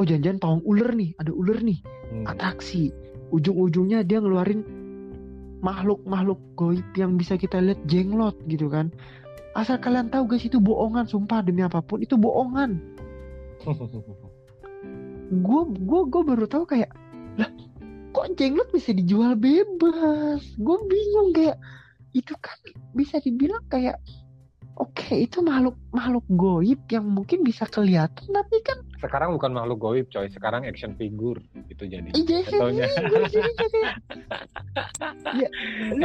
[0.00, 1.78] oh jangan-jangan pawang ular nih ada ular nih
[2.10, 2.26] Hmm.
[2.26, 2.90] atraksi
[3.30, 4.62] ujung-ujungnya dia ngeluarin
[5.60, 8.90] makhluk-makhluk goib yang bisa kita lihat jenglot gitu kan.
[9.54, 12.78] Asal kalian tahu guys itu bohongan sumpah demi apa pun itu bohongan.
[15.30, 16.90] Gue gue gue baru tahu kayak
[17.38, 17.50] lah
[18.10, 20.42] kok jenglot bisa dijual bebas?
[20.58, 21.58] Gue bingung kayak
[22.16, 22.58] itu kan
[22.96, 24.02] bisa dibilang kayak
[24.80, 30.06] oke itu makhluk makhluk goib yang mungkin bisa kelihatan tapi kan sekarang bukan makhluk goib
[30.08, 32.08] coy, sekarang action figure itu jadi.
[32.12, 32.90] iya jadi kayak
[35.34, 35.48] ya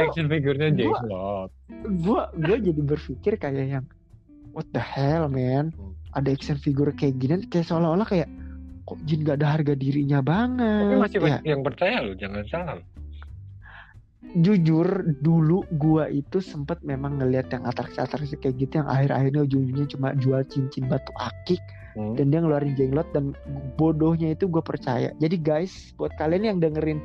[0.02, 1.50] action figurnya Gua- Jenglot.
[1.94, 3.86] gue gue jadi berpikir kayak yang
[4.50, 5.92] what the hell man Hmm.
[6.14, 8.28] ada action figure kayak gini kayak seolah-olah kayak
[8.82, 12.78] kok jin gak ada harga dirinya banget Tapi masih ya yang percaya loh, jangan salah.
[14.36, 20.08] jujur dulu gua itu sempet memang ngelihat yang atraksi-atraksi kayak gitu yang akhir-akhirnya ujung-ujungnya cuma
[20.14, 21.62] jual cincin batu akik
[21.96, 22.12] Hmm.
[22.12, 23.32] dan dia ngeluarin jenglot dan
[23.80, 25.16] bodohnya itu gue percaya.
[25.16, 27.00] Jadi guys buat kalian yang dengerin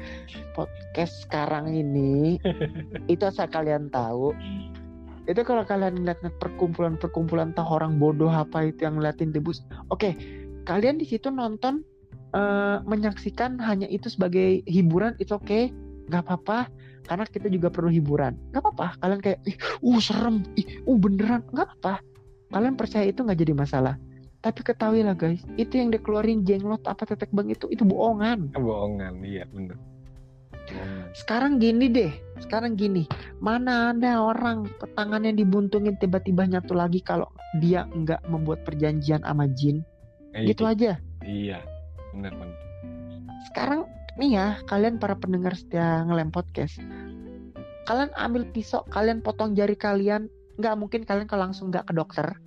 [0.51, 2.35] podcast sekarang ini
[3.13, 4.35] itu asal kalian tahu
[5.31, 10.11] itu kalau kalian lihat perkumpulan-perkumpulan entah orang bodoh apa itu yang ngeliatin debus oke
[10.65, 11.87] kalian di situ nonton
[12.35, 15.63] eh, menyaksikan hanya itu sebagai hiburan itu oke okay,
[16.11, 16.67] nggak apa-apa
[17.07, 18.37] karena kita juga perlu hiburan.
[18.51, 22.03] Nggak apa-apa kalian kayak ih uh serem ih uh beneran nggak apa
[22.51, 23.95] kalian percaya itu nggak jadi masalah
[24.41, 28.49] tapi ketahuilah guys itu yang dikeluarin jenglot apa tetek bang itu itu bohongan.
[28.57, 29.77] Bohongan iya bener.
[30.61, 31.09] Bohongan.
[31.13, 33.05] sekarang gini deh sekarang gini.
[33.37, 34.65] Mana ada orang
[34.97, 37.29] tangannya dibuntungin tiba-tiba nyatu lagi kalau
[37.61, 39.85] dia nggak membuat perjanjian sama jin?
[40.33, 40.97] Eh, gitu aja.
[41.21, 41.61] Iya
[42.17, 42.57] bener bener.
[43.53, 43.85] Sekarang
[44.17, 46.81] nih ya kalian para pendengar setia ngelem podcast.
[47.85, 50.33] Kalian ambil pisau kalian potong jari kalian.
[50.57, 52.41] Nggak mungkin kalian kalau langsung nggak ke dokter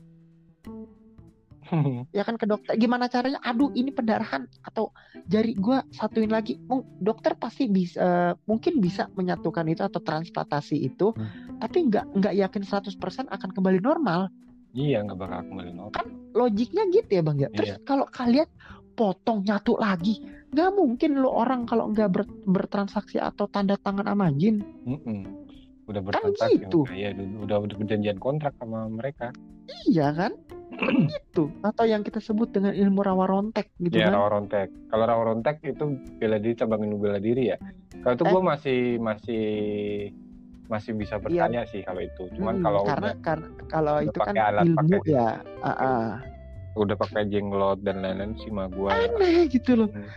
[2.16, 2.74] ya kan ke dokter.
[2.74, 3.40] Gimana caranya?
[3.40, 4.92] Aduh ini pendarahan atau
[5.24, 6.60] jari gua satuin lagi.
[6.98, 11.58] Dokter pasti bisa eh, mungkin bisa menyatukan itu atau transplantasi itu Hmm.
[11.58, 12.98] tapi nggak nggak yakin 100%
[13.28, 14.28] akan kembali normal.
[14.74, 16.04] Iya nggak bakal kembali normal.
[16.34, 17.48] Logiknya gitu ya bang ya?
[17.50, 17.78] Terus Iya.
[17.82, 18.48] kalau kalian
[18.94, 24.30] potong nyatu lagi nggak mungkin lo orang kalau nggak ber- bertransaksi atau tanda tangan sama
[24.34, 24.62] jin.
[24.86, 25.26] Mm-mm.
[25.84, 26.88] udah Kan bertransaksi gitu.
[26.96, 29.34] iya udah udah perjanjian kontrak sama mereka.
[29.84, 30.32] Iya kan
[30.76, 34.14] gitu atau yang kita sebut dengan ilmu rawa rontek gitu ya kan?
[34.14, 34.68] rawa rontek.
[34.88, 35.84] Kalau rawa rontek itu
[36.16, 37.56] bela diri cabang ilmu bela diri ya.
[37.96, 38.30] Kalau itu Eh.
[38.30, 39.44] gue masih masih
[40.64, 42.24] masih bisa bertanya sih kalau itu.
[42.34, 45.28] Cuman Hmm, kalau karena udah karena kalau udah itu kan alat, ilmu pakai- ya.
[45.60, 46.08] ah, ah.
[46.74, 49.88] udah pakai jenglot dan lain-lain sih mah gue aneh gitu loh.
[49.88, 50.08] Hmm.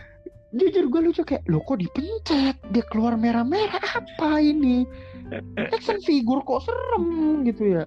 [0.48, 2.56] jujur gue lucu kayak lo kok dipencet?
[2.66, 3.84] Dia keluar merah-merah.
[3.94, 4.88] Apa ini?
[5.68, 7.04] Action figure kok serem
[7.44, 7.84] gitu ya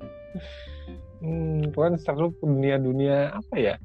[1.22, 3.76] Hmm, kan seru dunia-dunia apa ya?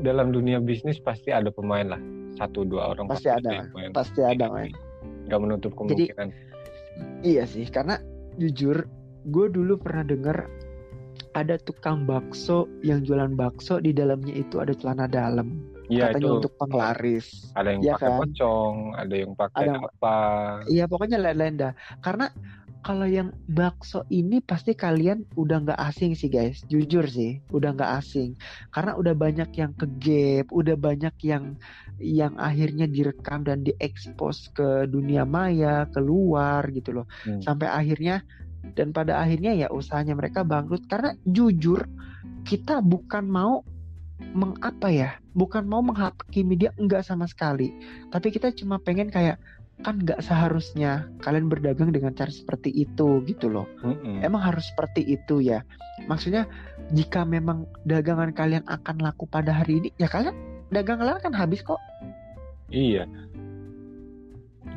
[0.00, 2.00] Dalam dunia bisnis pasti ada pemain lah.
[2.34, 3.92] Satu dua orang Pasti ada, yang main.
[3.92, 4.48] pasti ada.
[5.28, 6.28] Gak menutup Jadi- kemungkinan.
[7.20, 8.00] Iya sih, karena
[8.36, 8.88] jujur
[9.26, 10.48] gue dulu pernah dengar
[11.32, 15.60] ada tukang bakso yang jualan bakso di dalamnya itu ada celana dalam.
[15.90, 17.26] Iya katanya itu untuk penglaris.
[17.52, 18.18] ada yang Iya pakai kan?
[18.22, 20.16] pocong, ada yang pakai Ada- apa.
[20.70, 21.72] Iya pokoknya lain-lain dah.
[21.98, 22.26] Karena
[22.80, 26.64] kalau yang bakso ini pasti kalian udah nggak asing sih guys.
[26.66, 28.36] Jujur sih, udah nggak asing.
[28.72, 31.60] Karena udah banyak yang ke gap, udah banyak yang
[32.00, 37.06] yang akhirnya direkam dan diekspos ke dunia maya, keluar gitu loh.
[37.28, 37.44] Hmm.
[37.44, 38.24] Sampai akhirnya
[38.76, 41.84] dan pada akhirnya ya usahanya mereka bangkrut karena jujur
[42.44, 43.64] kita bukan mau
[44.32, 47.72] mengapa ya, bukan mau menghakimi dia enggak sama sekali.
[48.12, 49.40] Tapi kita cuma pengen kayak
[49.80, 53.64] kan nggak seharusnya kalian berdagang dengan cara seperti itu gitu loh.
[53.80, 54.20] Mm-mm.
[54.20, 55.64] Emang harus seperti itu ya.
[56.04, 56.44] Maksudnya
[56.90, 60.36] jika memang dagangan kalian akan laku pada hari ini, ya kalian
[60.68, 61.80] dagang kalian akan habis kok.
[62.68, 63.08] Iya.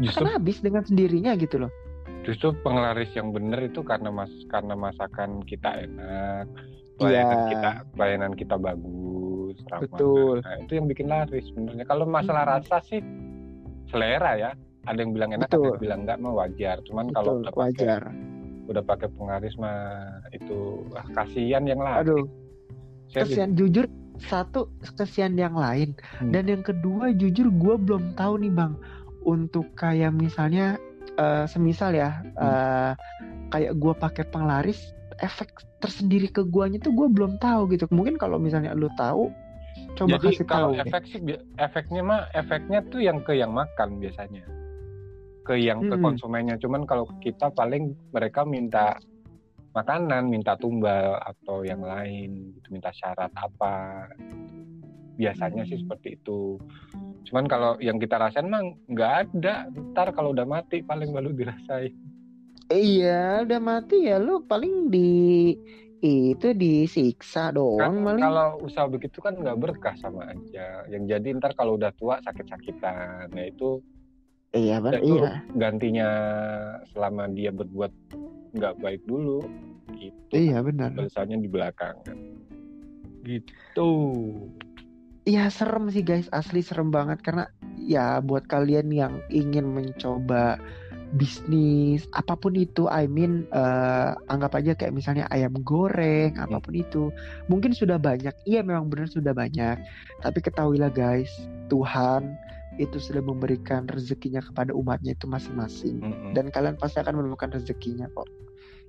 [0.01, 1.71] Justru Akan habis dengan sendirinya gitu loh.
[2.23, 6.47] justru penglaris yang benar itu karena mas karena masakan kita enak,
[6.95, 7.49] pelayanan Iya.
[7.51, 9.83] kita pelayanan kita bagus, ramah.
[9.83, 10.35] Betul.
[10.39, 11.83] Nah, itu yang bikin laris sebenarnya.
[11.83, 12.53] Kalau masalah Hmm.
[12.57, 13.03] rasa sih
[13.91, 14.51] selera ya.
[14.83, 15.65] Ada yang bilang enak, ada Betul.
[15.65, 16.75] yang bilang enggak mah wajar.
[16.83, 18.01] Cuman kalau Betul, udah pakai wajar.
[18.63, 19.79] udah pakai penglaris mah
[20.31, 20.59] itu
[20.93, 21.99] ah, kasihan yang lain.
[21.99, 22.23] Aduh,
[23.11, 23.85] Saya kesian jujur
[24.17, 26.31] satu kesian yang lain Hmm.
[26.31, 28.73] dan yang kedua jujur gue belum tahu nih bang
[29.21, 30.79] untuk kayak misalnya
[31.13, 32.39] eh, semisal ya Hmm.
[32.39, 32.91] eh,
[33.51, 34.79] kayak gue pakai penglaris
[35.19, 39.27] efek tersendiri ke guanya tuh gue belum tahu gitu mungkin kalau misalnya lu tahu
[39.93, 41.21] coba Jadi kasih kalau tahu efek sih
[41.57, 44.41] efeknya mah efeknya tuh yang ke yang makan biasanya.
[45.43, 46.01] Ke yang ke Mm-mm.
[46.01, 46.55] konsumennya.
[46.55, 48.95] Cuman kalau kita paling mereka minta
[49.73, 54.07] makanan, minta tumbal atau yang lain gitu, minta syarat apa.
[55.13, 55.83] Biasanya sih Hmm.
[55.85, 56.57] seperti itu.
[57.23, 59.67] Cuman kalau yang kita rasain mah nggak ada.
[59.69, 61.93] Ntar kalau udah mati paling baru dirasain.
[62.71, 65.53] iya udah mati ya lu paling di
[66.01, 70.83] itu disiksa Kan doang paling kalau usaha begitu kan nggak berkah sama aja.
[70.87, 73.29] Yang jadi ntar kalau udah tua sakit-sakitan.
[73.29, 73.79] Nah itu
[74.53, 75.41] iya Ya, itu iya.
[75.57, 76.09] gantinya
[76.93, 77.91] selama dia berbuat
[78.53, 79.41] nggak baik dulu
[79.97, 82.17] itu iya benar balasannya di belakang kan.
[83.23, 83.91] Gitu.
[85.23, 87.47] Iya serem sih guys, asli serem banget karena
[87.79, 90.59] ya buat kalian yang ingin mencoba
[91.15, 96.75] bisnis apa pun itu, I mean eh, anggap aja kayak misalnya ayam goreng apa pun
[96.75, 97.07] itu,
[97.47, 99.79] mungkin sudah banyak, iya memang benar sudah banyak,
[100.19, 101.31] tapi ketahuilah guys,
[101.71, 102.35] Tuhan
[102.81, 106.31] itu sudah memberikan rezekinya kepada umatnya itu masing-masing Mm-mm.
[106.33, 108.25] dan kalian pasti akan menemukan rezekinya kok.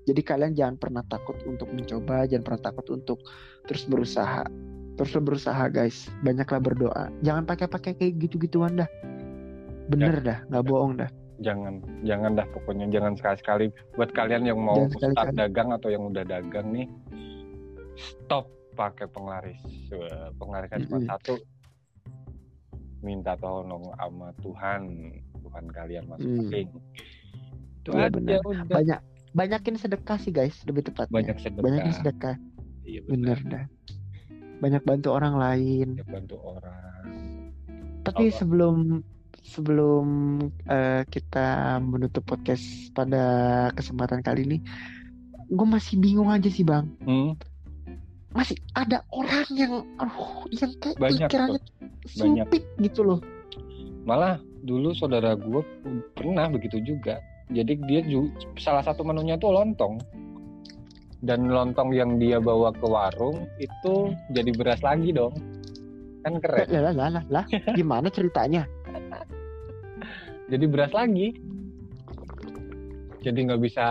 [0.05, 3.19] Jadi kalian jangan pernah takut untuk mencoba, jangan pernah takut untuk
[3.65, 4.45] terus berusaha.
[4.95, 7.05] Teruslah berusaha guys, banyaklah berdoa.
[7.25, 8.91] Jangan pakai-pakai kayak gitu-gituan dah.
[9.89, 11.11] Bener dah, nggak bohong dah.
[11.43, 13.67] jangan jangan dah pokoknya jangan sekali-sekali
[13.99, 15.35] buat kalian yang mau Jangan start sekali-kali.
[15.43, 16.87] dagang atau yang udah dagang nih
[17.99, 18.47] stop
[18.79, 19.59] pakai penglaris
[20.39, 21.11] penglaris kan cuma Mm-mm.
[21.11, 21.35] satu
[23.05, 24.83] minta tolong sama Tuhan
[25.37, 26.11] Tuhan kalian Hmm.
[26.17, 26.69] masing-masing
[27.79, 28.41] itu Iya, aja benar.
[28.41, 29.01] udah banyak
[29.35, 31.13] banyakin sedekah sih guys lebih tepatnya.
[31.13, 31.63] Banyak sedekah.
[31.63, 32.37] Banyakin sedekah.
[32.83, 33.65] Iya bener benar dah.
[34.55, 35.89] Banyak bantu orang lain.
[35.95, 37.05] Banyak bantu orang.
[38.03, 38.37] Tapi Apa?
[38.41, 38.77] sebelum
[39.45, 40.07] sebelum
[40.65, 43.25] eh, kita menutup podcast pada
[43.73, 44.59] kesempatan kali ini
[45.45, 46.89] gue masih bingung aja sih bang.
[47.05, 47.37] Hmm,
[48.33, 51.61] masih ada orang yang aduh yang kayak Banyak pikirannya
[52.05, 52.47] Banyak.
[52.53, 53.21] sempit gitu loh.
[54.05, 55.63] Malah dulu saudara gue
[56.13, 57.21] pernah begitu juga.
[57.53, 60.01] Jadi dia ju- salah satu menunya tuh lontong.
[61.25, 65.33] Dan lontong yang dia bawa ke warung itu jadi beras lagi dong.
[66.21, 66.69] Kan keren.
[66.69, 67.45] Lah lah lah lah, lah.
[67.79, 68.69] Gimana ceritanya?
[70.53, 71.33] Jadi beras lagi.
[73.25, 73.87] Jadi nggak bisa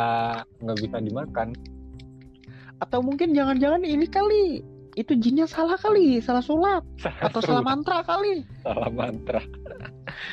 [0.62, 1.58] nggak bisa dimakan.
[2.78, 4.62] Atau mungkin jangan-jangan ini kali
[4.94, 6.84] itu jinnya salah kali salah sulap
[7.22, 8.46] atau salah mantra kali.
[8.62, 9.42] Salah mantra.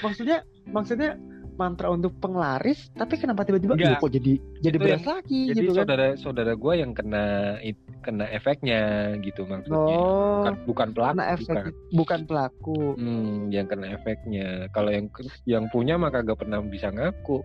[0.04, 1.16] Maksudnya maksudnya
[1.56, 3.76] mantra untuk penglaris tapi kenapa tiba-tiba.
[3.76, 5.40] "Loh, kok jadi jadi Itu beras lagi?
[5.52, 5.78] Jadi gitu kan.
[5.84, 7.24] saudara saudara gue yang kena
[7.60, 8.80] it- kena efeknya
[9.20, 9.76] gitu maksudnya.
[9.76, 10.40] Oh.
[10.40, 11.72] Bukan, bukan pelaku karena efek bukan.
[11.92, 12.80] bukan pelaku.
[12.96, 14.48] Hmm, yang kena efeknya.
[14.72, 15.06] Kalau yang
[15.44, 17.44] yang punya mah kagak pernah bisa ngaku.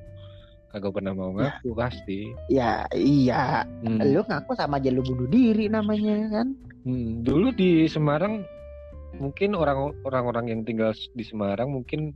[0.71, 1.51] Kagak pernah mau Ya.
[1.51, 2.19] ngaku pasti.
[2.47, 3.67] Ya iya.
[3.83, 3.99] Hmm.
[3.99, 8.45] lu ngaku sama aja lu bunuh diri namanya kan Hmm, dulu di Semarang
[9.17, 12.13] mungkin orang orang-orang yang tinggal di Semarang mungkin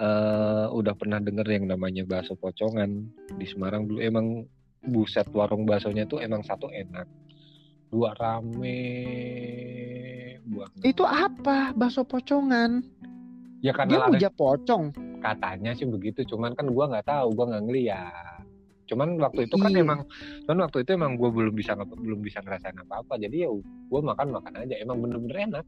[0.00, 3.04] eh, udah pernah denger yang namanya bakso pocongan.
[3.36, 4.48] Di Semarang dulu emang
[4.88, 7.04] buset warung baksonya tuh emang satu enak.
[7.92, 8.80] Dua rame
[10.48, 12.80] buat itu apa bakso pocongan?
[13.60, 14.84] Ya dia karena laris puja pocong.
[15.20, 18.35] Katanya sih begitu cuman kan gua nggak tahu gua nggak ngeliat
[18.86, 19.82] cuman waktu itu kan Iya.
[19.82, 20.00] emang
[20.46, 23.50] cuman waktu itu emang gua belum bisa belum bisa ngerasain apa apa jadi ya
[23.90, 25.64] gua makan makan aja emang bener-bener enak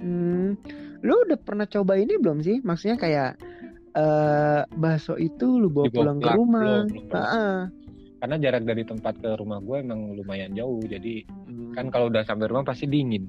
[0.00, 0.48] hmm,
[1.00, 3.30] lu udah pernah coba ini belum sih maksudnya kayak
[3.92, 7.12] eh bakso itu lu bawa pulang ke rumah belum, belum.
[7.12, 7.56] Heeh.
[8.18, 11.72] karena jarak dari tempat ke rumah gue emang lumayan jauh jadi Hmm.
[11.72, 13.28] kan kalau udah sampai rumah pasti dingin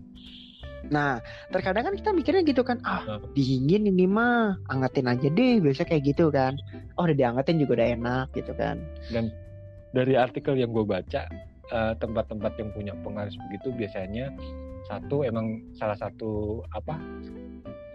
[0.88, 1.20] Nah,
[1.52, 6.15] terkadang kan kita mikirnya gitu kan, ah dingin ini mah, angetin aja deh, biasa kayak
[6.15, 6.56] gitu kan.
[6.96, 8.80] Oh udah diangetin juga udah enak gitu kan.
[9.89, 11.26] dari artikel yang gue baca
[11.74, 14.30] eh, tempat-tempat yang punya pengaris begitu biasanya
[14.86, 16.98] satu emang salah satu apa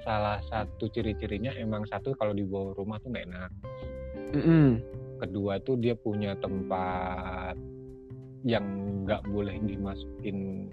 [0.05, 3.51] salah satu ciri-cirinya emang satu kalau dibawa rumah tuh nggak enak
[4.37, 4.68] Mm-mm.
[5.23, 7.57] kedua tuh dia punya tempat
[8.44, 8.66] yang
[9.09, 10.68] nggak boleh dimasukin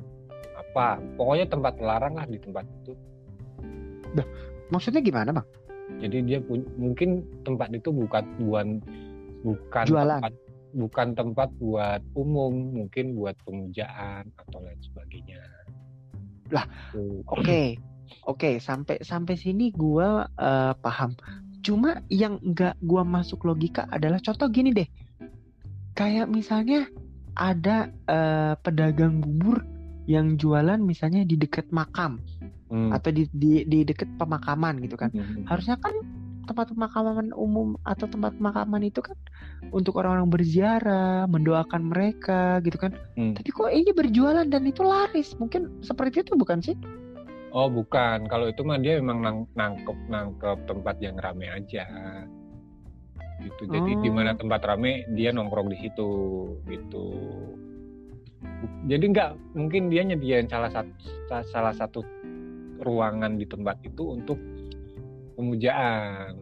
[0.71, 2.95] apa pokoknya tempat larang lah di tempat itu
[4.71, 5.47] Maksudnya gimana bang?
[5.99, 8.79] jadi dia pun mungkin tempat itu bukan bukan
[9.43, 10.23] bukan Jualan.
[10.23, 10.34] tempat
[10.71, 15.43] bukan tempat buat umum mungkin buat pemujaan atau lain sebagainya
[16.51, 16.63] Lah,
[16.95, 17.23] Tuh.
[17.31, 17.75] Oke,
[18.27, 21.15] oke sampai sampai sini gua eh, paham.
[21.63, 24.88] Cuma yang nggak gua masuk logika adalah contoh gini deh,
[25.95, 26.88] kayak misalnya
[27.39, 29.63] ada eh, pedagang bubur
[30.09, 32.17] yang jualan misalnya di dekat makam
[32.71, 32.87] Hmm.
[32.89, 35.11] atau di di di dekat pemakaman gitu kan.
[35.11, 35.43] Hmm.
[35.43, 35.91] harusnya kan
[36.41, 39.13] tempat pemakaman umum atau tempat pemakaman itu kan
[39.69, 42.97] untuk orang-orang berziarah, mendoakan mereka gitu kan.
[43.15, 43.37] Hmm.
[43.37, 45.37] Tapi kok ini berjualan dan itu laris?
[45.37, 46.75] Mungkin seperti itu bukan sih?
[47.51, 51.85] Oh bukan, kalau itu mah dia memang nang- nangkep nangkep tempat yang rame aja.
[53.41, 53.67] Gitu.
[53.67, 54.13] Jadi di Oh.
[54.13, 56.09] mana tempat rame dia nongkrong di situ
[56.65, 57.05] gitu.
[58.89, 60.91] Jadi nggak mungkin dia nyediain salah satu
[61.49, 62.01] salah satu
[62.82, 64.41] ruangan di tempat itu untuk
[65.38, 66.34] pemujaan,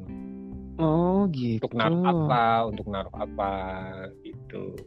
[0.80, 1.68] Oh gitu.
[1.68, 3.54] untuk naruh apa, untuk naruh apa
[4.24, 4.80] gitu.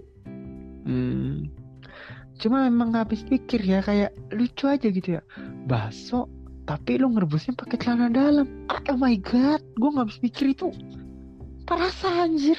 [0.89, 1.53] Hmm.
[2.41, 5.23] Cuma memang nggak habis pikir ya kayak lucu aja gitu ya.
[5.69, 6.27] Bakso
[6.65, 8.49] tapi lu ngerebusnya pakai celana dalam.
[8.73, 10.73] Oh my god, gue nggak habis pikir itu.
[11.69, 12.59] Parasa anjir.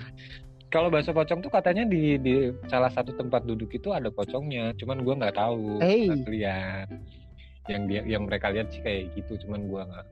[0.73, 5.05] Kalau bakso pocong tuh katanya di di salah satu tempat duduk itu ada pocongnya, cuman
[5.05, 6.09] gua nggak tahu, Hey.
[6.09, 6.89] lihat.
[7.69, 10.07] Yang dia yang mereka lihat sih kayak gitu, cuman gua nggak.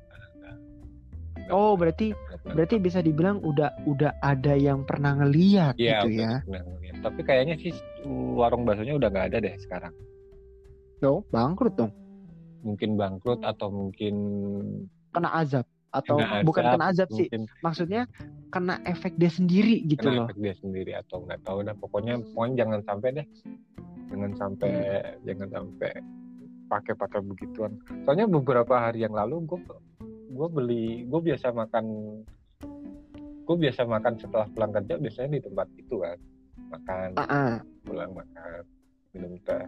[1.49, 2.53] Oh berarti pernah.
[2.53, 6.39] berarti bisa dibilang udah udah ada yang pernah ngeliat Iya, gitu ya.
[6.45, 6.95] pernah ngeliat.
[7.01, 7.73] Tapi kayaknya sih
[8.37, 9.91] warung baksonya udah nggak ada deh sekarang.
[11.01, 11.91] Oh, bangkrut dong.
[12.61, 14.13] Mungkin bangkrut atau mungkin
[15.11, 17.27] Kena azab atau kena bukan kena azab sih.
[17.27, 18.01] mungkin Maksudnya
[18.49, 20.25] kena efek dia sendiri gitu kena loh.
[20.27, 21.75] efek dia sendiri atau nggak tahu dah.
[21.75, 23.27] Pokoknya pokoknya jangan sampai deh,
[24.07, 24.71] jangan sampai
[25.23, 25.91] jangan sampai
[26.67, 27.71] pakai-pakai begituan.
[28.03, 29.59] Soalnya beberapa hari yang lalu gue
[30.31, 31.85] gue beli gue biasa makan
[33.43, 36.15] gue biasa makan setelah pulang kerja biasanya di tempat itu kan
[36.71, 37.53] makan Ah, ah.
[37.83, 38.63] pulang makan
[39.11, 39.67] minum teh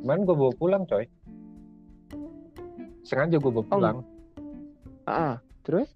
[0.00, 1.04] kemarin gue bawa pulang coy
[3.04, 4.00] sengaja gue bawa Oh.
[5.06, 5.88] Pulang Ah, terus?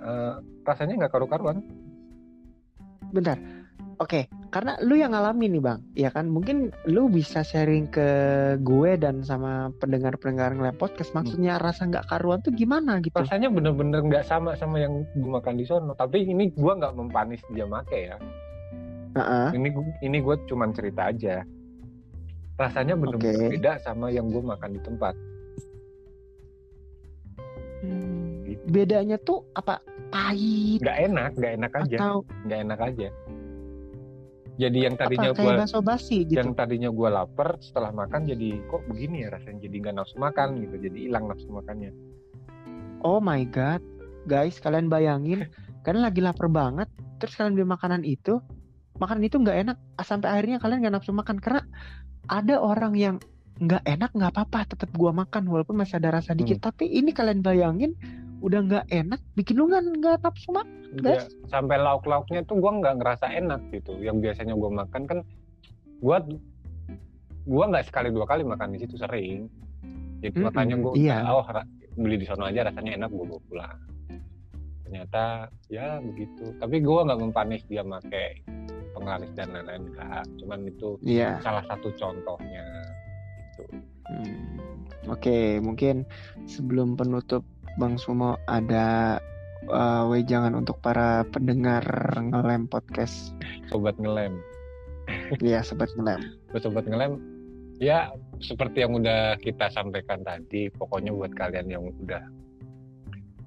[0.00, 0.34] Eh,
[0.64, 1.60] rasanya nggak karu-karuan.
[3.12, 3.36] Bentar.
[4.00, 6.24] Oke, karena lu yang ngalamin nih bang, ya kan?
[6.24, 8.08] Mungkin lu bisa sharing ke
[8.64, 11.12] gue dan sama pendengar-pendengar ngelem podcast.
[11.12, 13.12] Maksudnya rasa nggak karuan tuh gimana gitu?
[13.12, 15.92] Rasanya bener-bener nggak sama sama yang gue makan di sono.
[15.92, 18.16] Tapi ini gue nggak mempanis dia make ya.
[19.20, 19.48] Heeh.
[19.60, 19.68] Ini
[20.00, 21.44] ini gue cuman cerita aja.
[22.56, 23.52] Rasanya bener-bener Oke.
[23.60, 25.14] beda sama yang gue makan di tempat.
[27.84, 28.19] Hmm.
[28.68, 29.80] Bedanya tuh apa?
[30.10, 30.82] Pahit.
[30.82, 33.08] Nggak enak, nggak enak aja, atau nggak enak aja.
[34.60, 36.36] Jadi yang tadinya gue basi gitu?
[36.36, 39.64] yang tadinya gue lapar setelah makan jadi kok begini ya rasanya?
[39.64, 40.76] Jadi nggak nafsu makan gitu.
[40.76, 41.96] Jadi hilang nafsu makannya.
[43.00, 43.80] Oh my god,
[44.28, 45.48] guys, kalian bayangin,
[45.88, 48.36] kalian lagi lapar banget, terus kalian beli makanan itu,
[49.00, 51.40] makanan itu nggak enak, sampai akhirnya kalian nggak nafsu makan.
[51.40, 51.64] Karena
[52.28, 53.16] ada orang yang
[53.60, 56.64] nggak enak nggak apa-apa, tetap gua makan walaupun masih ada rasa dikit.
[56.64, 57.92] Tapi ini kalian bayangin,
[58.40, 60.80] udah nggak enak, bikin lu nggak nggak nafsu makan.
[60.90, 61.30] Ya, Guys.
[61.46, 65.18] sampai lauk lauknya tuh gue nggak ngerasa enak gitu yang biasanya gue makan kan
[66.02, 66.16] gue
[67.46, 69.46] gue nggak sekali dua kali makan di situ sering
[70.18, 71.22] jadi Mm-mm, makanya gue iya.
[71.30, 71.46] oh
[71.94, 73.78] beli di sono aja rasanya enak gue bawa pulang
[74.82, 78.42] ternyata ya begitu tapi gue nggak mempanis dia pakai
[78.90, 81.38] penglaris dan lain-lain enggak cuman itu Iya.
[81.38, 82.66] salah satu contohnya.
[84.10, 84.58] Hmm,
[85.08, 86.04] Oke, mungkin
[86.44, 87.46] sebelum penutup
[87.78, 89.16] Bang Sumo ada
[89.70, 91.82] uh, wejangan untuk para pendengar
[92.18, 93.32] ngelem podcast.
[93.70, 94.34] sobat ngelem
[95.38, 96.20] Iya, sobat ngelem.
[96.50, 97.16] buat sobat ngelem
[97.80, 98.10] ya
[98.44, 102.20] seperti yang udah kita sampaikan tadi pokoknya buat kalian yang udah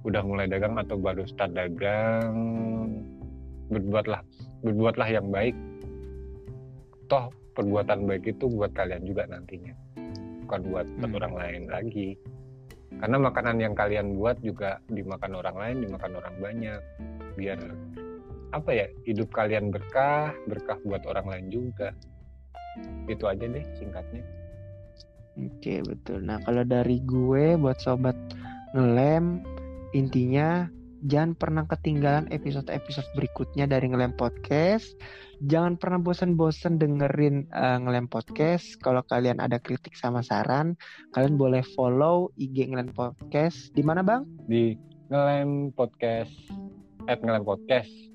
[0.04, 2.34] udah mulai dagang atau baru start dagang
[3.70, 4.20] berbuatlah
[4.66, 5.54] berbuatlah yang baik
[7.06, 9.72] toh perbuatan baik itu buat kalian juga nantinya
[10.62, 11.18] buat buat Hmm.
[11.18, 12.14] orang lain lagi
[13.02, 16.80] karena makanan yang kalian buat juga dimakan orang lain dimakan orang banyak
[17.34, 17.58] biar
[18.54, 21.90] apa ya hidup kalian berkah berkah buat orang lain juga
[23.10, 24.22] itu aja deh singkatnya
[25.34, 26.22] Oke, betul.
[26.22, 28.14] Nah, kalau dari gue buat sobat
[28.70, 29.42] ngelem,
[29.90, 30.70] intinya
[31.04, 34.96] jangan pernah ketinggalan episode-episode berikutnya dari ngelem podcast.
[35.44, 38.80] Jangan pernah bosan-bosan dengerin uh, ngelem podcast.
[38.80, 40.78] Kalau kalian ada kritik sama saran,
[41.12, 43.72] kalian boleh follow IG ngelem podcast.
[43.76, 44.24] Di mana, Bang?
[44.48, 44.76] di
[45.12, 46.32] ngelem podcast
[47.08, 48.13] at ngelem podcast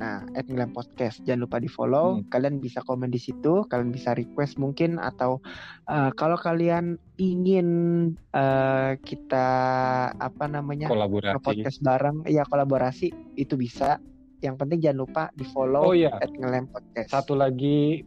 [0.00, 1.20] Nah, at Ngelem Podcast.
[1.26, 2.20] Jangan lupa di follow.
[2.20, 2.28] Hmm.
[2.32, 3.64] Kalian bisa komen di situ.
[3.68, 5.42] Kalian bisa request mungkin atau
[5.90, 7.68] uh, kalau kalian ingin
[8.32, 9.48] uh, kita
[10.16, 14.00] apa namanya kolaborasi podcast bareng, ya kolaborasi itu bisa.
[14.42, 17.14] Yang penting jangan lupa di follow oh iya at Ngelem Podcast.
[17.14, 18.02] satu lagi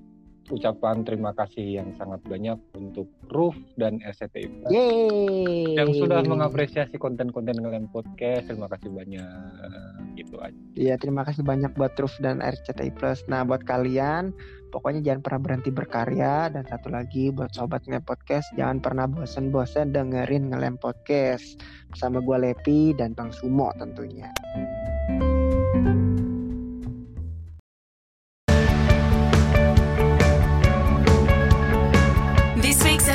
[0.51, 5.75] ucapan terima kasih yang sangat banyak untuk Ruf dan RCTI Yeay.
[5.77, 9.25] yang sudah mengapresiasi konten-konten ngelem podcast terima kasih banyak
[10.15, 13.23] gitu aja Iya, terima kasih banyak buat Truf dan RCTI Plus.
[13.31, 14.35] Nah, buat kalian,
[14.75, 16.51] pokoknya jangan pernah berhenti berkarya.
[16.51, 21.59] Dan satu lagi buat sobat ngelem podcast, jangan pernah bosen-bosen dengerin ngelem podcast
[21.91, 24.27] bersama gue Lepi dan Bang Sumo tentunya.
[24.55, 25.34] Week's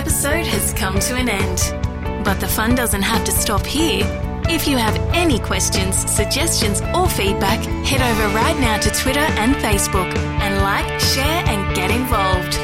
[0.01, 2.25] episode has come to an end.
[2.25, 4.01] But the fun doesn't have to stop here.
[4.49, 9.55] If you have any questions, suggestions, or feedback, head over right now to Twitter and
[9.57, 12.55] Facebook and like, share, and get involved.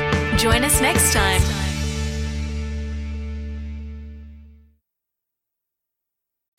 [0.41, 1.66] Join us next time.